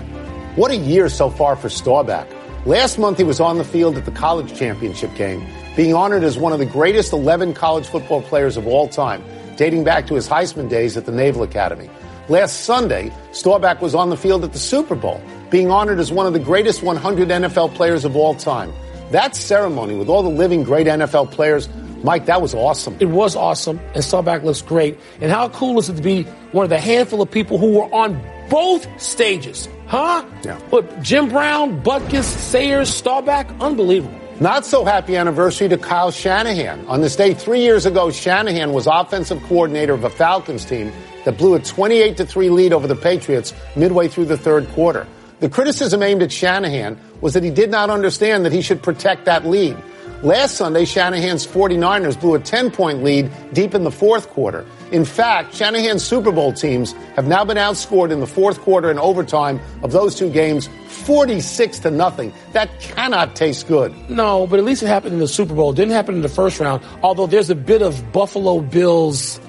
What 0.57 0.71
a 0.71 0.77
year 0.77 1.09
so 1.09 1.31
far 1.31 1.55
for 1.55 1.69
Staubach. 1.69 2.27
Last 2.67 2.99
month, 2.99 3.19
he 3.19 3.25
was 3.25 3.41
on 3.41 3.59
the 3.59 3.65
field 3.65 3.97
at 3.97 4.05
the 4.05 4.11
college 4.11 4.59
championship 4.59 5.15
game, 5.15 5.47
being 5.77 5.95
honored 5.95 6.25
as 6.25 6.39
one 6.39 6.53
of 6.53 6.59
the 6.59 6.67
greatest 6.67 7.13
11 7.13 7.55
college 7.55 7.87
football 7.87 8.23
players 8.23 8.57
of 8.57 8.67
all 8.67 8.89
time, 8.89 9.23
dating 9.57 9.85
back 9.85 10.07
to 10.09 10.15
his 10.15 10.29
Heisman 10.29 10.69
days 10.69 10.97
at 10.97 11.07
the 11.07 11.13
Naval 11.13 11.43
Academy. 11.43 11.89
Last 12.29 12.65
Sunday, 12.65 13.13
Staubach 13.33 13.81
was 13.81 13.95
on 13.95 14.11
the 14.11 14.17
field 14.17 14.43
at 14.43 14.53
the 14.53 14.59
Super 14.59 14.95
Bowl, 14.95 15.23
being 15.51 15.71
honored 15.71 15.99
as 15.99 16.13
one 16.13 16.27
of 16.27 16.33
the 16.33 16.39
greatest 16.39 16.83
100 16.83 17.29
NFL 17.29 17.75
players 17.75 18.05
of 18.05 18.17
all 18.17 18.35
time. 18.35 18.73
That 19.11 19.35
ceremony 19.35 19.95
with 19.97 20.09
all 20.09 20.23
the 20.23 20.29
living 20.29 20.63
great 20.63 20.87
NFL 20.87 21.31
players, 21.31 21.69
Mike, 22.05 22.27
that 22.27 22.43
was 22.43 22.55
awesome. 22.55 22.97
It 23.01 23.07
was 23.07 23.35
awesome, 23.35 23.81
and 23.95 24.05
Staubach 24.05 24.43
looks 24.43 24.63
great. 24.63 24.99
And 25.21 25.31
how 25.31 25.49
cool 25.49 25.79
is 25.79 25.89
it 25.89 25.97
to 25.97 26.03
be 26.03 26.25
one 26.53 26.65
of 26.65 26.71
the 26.71 26.81
handful 26.81 27.23
of 27.23 27.31
people 27.31 27.59
who 27.59 27.73
were 27.73 27.93
on 27.95 28.23
both 28.51 28.87
stages? 29.01 29.69
Huh? 29.87 30.25
Yeah. 30.45 30.61
But 30.71 31.03
Jim 31.03 31.29
Brown, 31.29 31.83
Butkus, 31.83 32.25
Sayers, 32.25 32.93
Staubach, 32.93 33.49
unbelievable. 33.61 34.19
Not 34.41 34.65
so 34.65 34.85
happy 34.85 35.17
anniversary 35.17 35.69
to 35.69 35.79
Kyle 35.79 36.13
Shanahan. 36.13 36.87
On 36.87 37.01
this 37.01 37.17
day 37.17 37.35
three 37.35 37.63
years 37.63 37.87
ago, 37.87 38.11
Shanahan 38.13 38.73
was 38.73 38.87
offensive 38.87 39.43
coordinator 39.45 39.95
of 39.95 40.05
a 40.05 40.11
Falcons 40.11 40.65
team 40.65 40.93
that 41.25 41.37
blew 41.37 41.55
a 41.55 41.59
28 41.59 42.17
to 42.19 42.25
3 42.25 42.51
lead 42.51 42.73
over 42.73 42.87
the 42.87 42.95
Patriots 42.95 43.53
midway 43.75 44.07
through 44.07 44.27
the 44.27 44.37
third 44.37 44.69
quarter. 44.69 45.09
The 45.41 45.49
criticism 45.49 46.03
aimed 46.03 46.23
at 46.23 46.33
Shanahan 46.33 46.99
was 47.21 47.35
that 47.35 47.45
he 47.45 47.51
did 47.51 47.71
not 47.71 47.91
understand 47.91 48.45
that 48.45 48.53
he 48.53 48.61
should 48.61 48.83
protect 48.83 49.25
that 49.27 49.47
lead. 49.47 49.77
Last 50.23 50.57
Sunday, 50.57 50.85
Shanahan's 50.85 51.47
49ers 51.47 52.21
blew 52.21 52.35
a 52.35 52.41
10 52.41 52.73
point 52.73 53.05
lead 53.05 53.31
deep 53.53 53.73
in 53.73 53.85
the 53.85 53.91
fourth 53.93 54.29
quarter. 54.31 54.67
In 54.91 55.05
fact, 55.05 55.55
Shanahan's 55.55 56.03
Super 56.03 56.33
Bowl 56.33 56.53
teams 56.53 56.93
have 57.15 57.29
now 57.29 57.45
been 57.45 57.57
outscored 57.57 58.11
in 58.11 58.19
the 58.19 58.27
fourth 58.27 58.59
quarter 58.61 58.91
and 58.91 58.99
overtime 58.99 59.61
of 59.85 59.93
those 59.93 60.17
two 60.17 60.29
games 60.29 60.69
46 60.89 61.79
to 61.81 61.91
nothing. 61.93 62.33
That 62.53 62.81
cannot 62.81 63.37
taste 63.37 63.69
good. 63.69 63.95
No, 64.11 64.49
but 64.49 64.59
at 64.59 64.65
least 64.65 64.83
it 64.83 64.89
happened 64.89 65.13
in 65.15 65.21
the 65.21 65.29
Super 65.29 65.55
Bowl. 65.55 65.71
It 65.71 65.77
didn't 65.77 65.93
happen 65.93 66.17
in 66.17 66.23
the 66.23 66.29
first 66.29 66.59
round, 66.59 66.83
although 67.05 67.29
there's 67.29 67.51
a 67.51 67.55
bit 67.55 67.83
of 67.83 68.13
Buffalo 68.13 68.61
Bills 68.61 69.41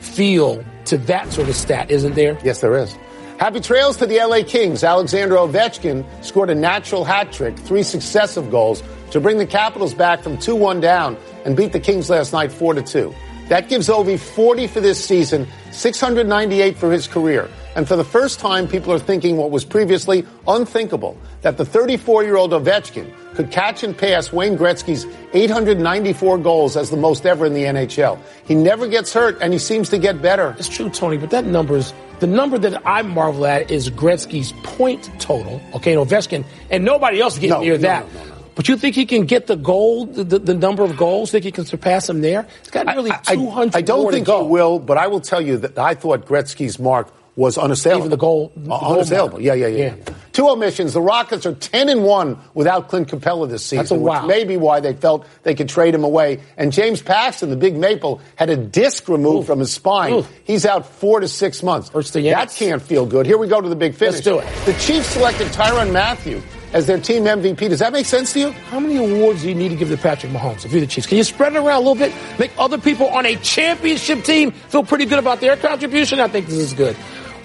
feel 0.00 0.62
to 0.86 0.98
that 0.98 1.32
sort 1.32 1.48
of 1.48 1.56
stat, 1.56 1.90
isn't 1.90 2.16
there? 2.16 2.38
Yes, 2.44 2.60
there 2.60 2.76
is. 2.76 2.94
Happy 3.38 3.60
trails 3.60 3.96
to 3.98 4.04
the 4.04 4.18
LA 4.18 4.42
Kings. 4.42 4.82
Alexander 4.82 5.36
Ovechkin 5.36 6.04
scored 6.24 6.50
a 6.50 6.56
natural 6.56 7.04
hat 7.04 7.32
trick, 7.32 7.56
three 7.56 7.84
successive 7.84 8.50
goals 8.50 8.82
to 9.12 9.20
bring 9.20 9.38
the 9.38 9.46
Capitals 9.46 9.94
back 9.94 10.24
from 10.24 10.36
2-1 10.38 10.80
down 10.80 11.16
and 11.44 11.56
beat 11.56 11.70
the 11.72 11.78
Kings 11.78 12.10
last 12.10 12.32
night 12.32 12.50
4-2. 12.50 13.14
That 13.48 13.68
gives 13.68 13.88
Ovi 13.88 14.18
40 14.18 14.66
for 14.66 14.80
this 14.80 15.02
season, 15.02 15.46
698 15.70 16.76
for 16.76 16.90
his 16.90 17.06
career. 17.06 17.48
And 17.76 17.86
for 17.86 17.94
the 17.94 18.02
first 18.02 18.40
time, 18.40 18.66
people 18.66 18.92
are 18.92 18.98
thinking 18.98 19.36
what 19.36 19.52
was 19.52 19.64
previously 19.64 20.26
unthinkable, 20.48 21.16
that 21.42 21.58
the 21.58 21.64
34-year-old 21.64 22.50
Ovechkin 22.50 23.08
could 23.34 23.52
catch 23.52 23.84
and 23.84 23.96
pass 23.96 24.32
Wayne 24.32 24.58
Gretzky's 24.58 25.06
894 25.32 26.38
goals 26.38 26.76
as 26.76 26.90
the 26.90 26.96
most 26.96 27.24
ever 27.24 27.46
in 27.46 27.54
the 27.54 27.62
NHL. 27.62 28.18
He 28.44 28.56
never 28.56 28.88
gets 28.88 29.12
hurt, 29.12 29.38
and 29.40 29.52
he 29.52 29.60
seems 29.60 29.90
to 29.90 29.98
get 29.98 30.20
better. 30.20 30.56
It's 30.58 30.68
true, 30.68 30.90
Tony, 30.90 31.18
but 31.18 31.30
that 31.30 31.44
number's 31.44 31.94
The 32.20 32.26
number 32.26 32.58
that 32.58 32.82
I 32.86 33.02
marvel 33.02 33.46
at 33.46 33.70
is 33.70 33.90
Gretzky's 33.90 34.52
point 34.64 35.08
total. 35.20 35.60
Okay, 35.74 35.94
and 35.94 36.04
Ovechkin, 36.08 36.44
and 36.70 36.84
nobody 36.84 37.20
else 37.20 37.34
getting 37.36 37.50
No, 37.50 37.60
near 37.60 37.74
no, 37.76 37.82
that. 37.82 38.12
no. 38.14 38.20
But 38.56 38.68
you 38.68 38.76
think 38.76 38.96
he 38.96 39.06
can 39.06 39.24
get 39.24 39.46
the 39.46 39.54
goal, 39.54 40.06
the, 40.06 40.24
the 40.24 40.54
number 40.54 40.82
of 40.82 40.96
goals? 40.96 41.30
Think 41.30 41.44
he 41.44 41.52
can 41.52 41.64
surpass 41.64 42.08
him 42.08 42.22
there? 42.22 42.44
It's 42.60 42.70
got 42.70 42.86
nearly 42.86 43.12
I- 43.12 43.20
I- 43.28 43.34
200 43.36 43.76
I, 43.76 43.82
don't 43.82 44.02
more 44.02 44.10
to 44.10 44.16
think 44.16 44.26
he 44.26 44.42
will, 44.42 44.80
but 44.80 44.98
I 44.98 45.06
will 45.06 45.20
tell 45.20 45.40
you 45.40 45.58
that 45.58 45.78
I 45.78 45.94
thought 45.94 46.26
Gretzky's 46.26 46.80
mark 46.80 47.06
was 47.38 47.56
unassailable. 47.56 48.00
Even 48.00 48.10
the 48.10 48.16
goal- 48.16 48.50
the 48.56 48.72
Uh, 48.72 48.78
unassailable. 48.94 49.40
Yeah, 49.40 49.54
yeah, 49.54 49.68
yeah, 49.68 49.84
Yeah. 49.84 49.92
Two 50.32 50.48
omissions. 50.48 50.92
The 50.92 51.00
Rockets 51.00 51.46
are 51.46 51.52
10 51.54 51.88
and 51.88 52.02
1 52.04 52.36
without 52.54 52.88
Clint 52.88 53.08
Capela 53.08 53.48
this 53.48 53.62
season, 53.64 53.78
That's 53.78 53.90
a 53.92 53.94
wow. 53.94 54.26
which 54.26 54.28
may 54.36 54.44
be 54.44 54.56
why 54.56 54.80
they 54.80 54.92
felt 54.92 55.24
they 55.44 55.54
could 55.54 55.68
trade 55.68 55.94
him 55.94 56.02
away. 56.04 56.40
And 56.56 56.72
James 56.72 57.00
Paxton, 57.00 57.48
the 57.50 57.56
big 57.56 57.76
maple, 57.76 58.20
had 58.34 58.50
a 58.50 58.56
disc 58.56 59.08
removed 59.08 59.44
Ooh. 59.44 59.46
from 59.52 59.60
his 59.60 59.72
spine. 59.72 60.12
Ooh. 60.14 60.26
He's 60.44 60.66
out 60.66 60.84
four 60.86 61.20
to 61.20 61.28
six 61.28 61.62
months. 61.62 61.90
That 61.90 62.52
can't 62.56 62.82
feel 62.82 63.06
good. 63.06 63.24
Here 63.24 63.38
we 63.38 63.46
go 63.46 63.60
to 63.60 63.68
the 63.68 63.76
big 63.76 63.94
finish. 63.94 64.14
Let's 64.14 64.24
do 64.24 64.38
it. 64.40 64.46
The 64.66 64.72
Chiefs 64.74 65.06
selected 65.08 65.46
Tyrann 65.48 65.92
Mathieu 65.92 66.40
as 66.72 66.86
their 66.86 66.98
team 66.98 67.24
MVP. 67.24 67.68
Does 67.68 67.78
that 67.78 67.92
make 67.92 68.04
sense 68.06 68.32
to 68.34 68.40
you? 68.40 68.50
How 68.70 68.78
many 68.80 68.96
awards 68.96 69.42
do 69.42 69.48
you 69.48 69.54
need 69.54 69.70
to 69.70 69.76
give 69.76 69.88
to 69.88 69.96
Patrick 69.96 70.32
Mahomes 70.32 70.64
if 70.64 70.72
you're 70.72 70.80
the 70.82 70.86
Chiefs? 70.86 71.06
Can 71.06 71.16
you 71.18 71.24
spread 71.24 71.54
it 71.54 71.58
around 71.58 71.76
a 71.76 71.78
little 71.88 71.94
bit? 71.94 72.12
Make 72.38 72.50
other 72.58 72.78
people 72.78 73.08
on 73.08 73.24
a 73.26 73.36
championship 73.36 74.22
team 74.24 74.50
feel 74.52 74.84
pretty 74.84 75.06
good 75.06 75.18
about 75.18 75.40
their 75.40 75.56
contribution? 75.56 76.20
I 76.20 76.28
think 76.28 76.46
this 76.46 76.56
is 76.58 76.72
good. 76.74 76.94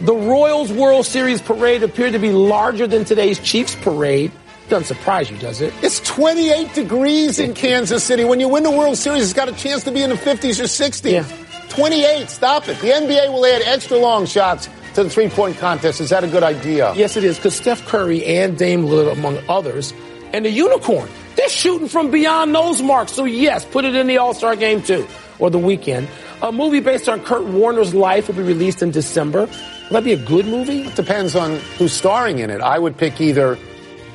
The 0.04 0.14
Royals 0.14 0.70
World 0.70 1.06
Series 1.06 1.42
parade 1.42 1.82
appeared 1.82 2.12
to 2.12 2.20
be 2.20 2.34
larger 2.34 2.88
than 2.88 3.06
today's 3.06 3.40
Chiefs 3.40 3.76
parade. 3.76 4.34
Doesn't 4.68 4.94
surprise 4.94 5.32
you, 5.32 5.38
does 5.38 5.62
it? 5.62 5.74
It's 5.82 6.02
28 6.02 6.74
degrees 6.74 7.40
in 7.40 7.54
Kansas 7.54 8.04
City. 8.04 8.26
When 8.26 8.42
you 8.42 8.50
win 8.50 8.64
the 8.64 8.72
World 8.72 8.98
Series, 8.98 9.24
it's 9.24 9.32
got 9.32 9.48
a 9.48 9.54
chance 9.54 9.86
to 9.86 9.94
be 9.94 10.04
in 10.04 10.10
the 10.10 10.18
50s 10.18 10.60
or 10.60 10.66
60s. 10.66 11.10
Yeah. 11.10 11.26
28, 11.70 12.30
stop 12.30 12.68
it. 12.68 12.78
The 12.82 12.90
NBA 12.90 13.32
will 13.32 13.46
add 13.46 13.62
extra 13.62 13.98
long 13.98 14.26
shots 14.26 14.68
to 14.96 15.06
the 15.06 15.10
three 15.10 15.30
point 15.30 15.58
contest. 15.58 16.02
Is 16.02 16.10
that 16.10 16.26
a 16.26 16.28
good 16.28 16.44
idea? 16.44 16.94
Yes, 16.96 17.16
it 17.16 17.24
is, 17.24 17.38
because 17.38 17.56
Steph 17.56 17.86
Curry 17.86 18.26
and 18.26 18.58
Dame 18.58 18.84
Lillard, 18.84 19.14
among 19.14 19.40
others, 19.48 19.94
and 20.34 20.44
the 20.44 20.52
Unicorn, 20.52 21.08
they're 21.38 21.48
shooting 21.48 21.88
from 21.88 22.12
beyond 22.12 22.54
those 22.54 22.82
marks. 22.82 23.14
So, 23.14 23.24
yes, 23.24 23.64
put 23.64 23.86
it 23.86 23.96
in 23.96 24.08
the 24.08 24.18
All 24.18 24.34
Star 24.34 24.58
game, 24.58 24.82
too, 24.82 25.08
or 25.40 25.50
the 25.50 25.60
weekend. 25.60 26.10
A 26.42 26.52
movie 26.52 26.82
based 26.82 27.08
on 27.08 27.22
Kurt 27.22 27.46
Warner's 27.46 27.96
life 27.96 28.28
will 28.28 28.36
be 28.36 28.44
released 28.44 28.82
in 28.84 28.92
December. 28.92 29.48
Will 29.90 29.96
that 29.96 30.04
be 30.04 30.14
a 30.14 30.18
good 30.26 30.46
movie? 30.46 30.82
It 30.84 30.96
Depends 30.96 31.36
on 31.36 31.58
who's 31.78 31.94
starring 31.94 32.40
in 32.40 32.50
it. 32.50 32.62
I 32.62 32.80
would 32.80 32.98
pick 32.98 33.20
either 33.22 33.58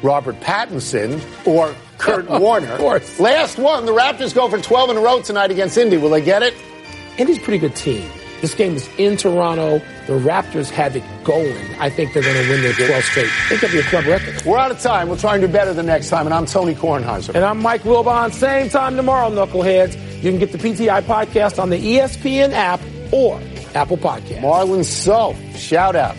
Robert 0.02 0.40
Pattinson 0.40 1.20
or 1.46 1.74
Kurt 1.98 2.28
Warner. 2.40 2.72
Of 2.72 2.78
course. 2.78 3.20
Last 3.20 3.58
one. 3.58 3.84
The 3.86 3.92
Raptors 3.92 4.34
go 4.34 4.48
for 4.48 4.58
12 4.58 4.90
in 4.90 4.96
a 4.96 5.00
row 5.00 5.20
tonight 5.22 5.50
against 5.50 5.76
Indy. 5.78 5.96
Will 5.96 6.10
they 6.10 6.22
get 6.22 6.42
it? 6.42 6.54
Indy's 7.18 7.38
a 7.38 7.40
pretty 7.40 7.58
good 7.58 7.74
team. 7.76 8.08
This 8.40 8.54
game 8.54 8.76
is 8.76 8.88
in 8.98 9.16
Toronto. 9.16 9.78
The 10.06 10.12
Raptors 10.12 10.70
have 10.70 10.94
it 10.94 11.02
going. 11.24 11.56
I 11.80 11.90
think 11.90 12.14
they're 12.14 12.22
going 12.22 12.40
to 12.40 12.48
win 12.48 12.62
their 12.62 12.72
12 12.72 13.02
straight. 13.04 13.26
I 13.26 13.48
think 13.48 13.60
that'll 13.60 13.74
be 13.76 13.80
a 13.80 13.90
club 13.90 14.04
record. 14.06 14.40
We're 14.46 14.58
out 14.58 14.70
of 14.70 14.80
time. 14.80 15.08
We'll 15.08 15.16
try 15.16 15.34
and 15.34 15.42
do 15.42 15.48
better 15.48 15.74
the 15.74 15.82
next 15.82 16.08
time. 16.08 16.24
And 16.26 16.32
I'm 16.32 16.46
Tony 16.46 16.74
Kornheiser. 16.76 17.34
And 17.34 17.44
I'm 17.44 17.60
Mike 17.60 17.82
Wilbon. 17.82 18.32
Same 18.32 18.68
time 18.70 18.94
tomorrow, 18.96 19.28
Knuckleheads. 19.30 19.96
You 20.22 20.30
can 20.30 20.38
get 20.38 20.52
the 20.52 20.58
PTI 20.58 21.02
podcast 21.02 21.60
on 21.60 21.70
the 21.70 21.78
ESPN 21.78 22.52
app 22.52 22.80
or 23.12 23.40
Apple 23.74 23.96
Podcast. 23.98 24.40
Marlon 24.40 24.84
So, 24.84 25.34
shout 25.56 25.96
out. 25.96 26.16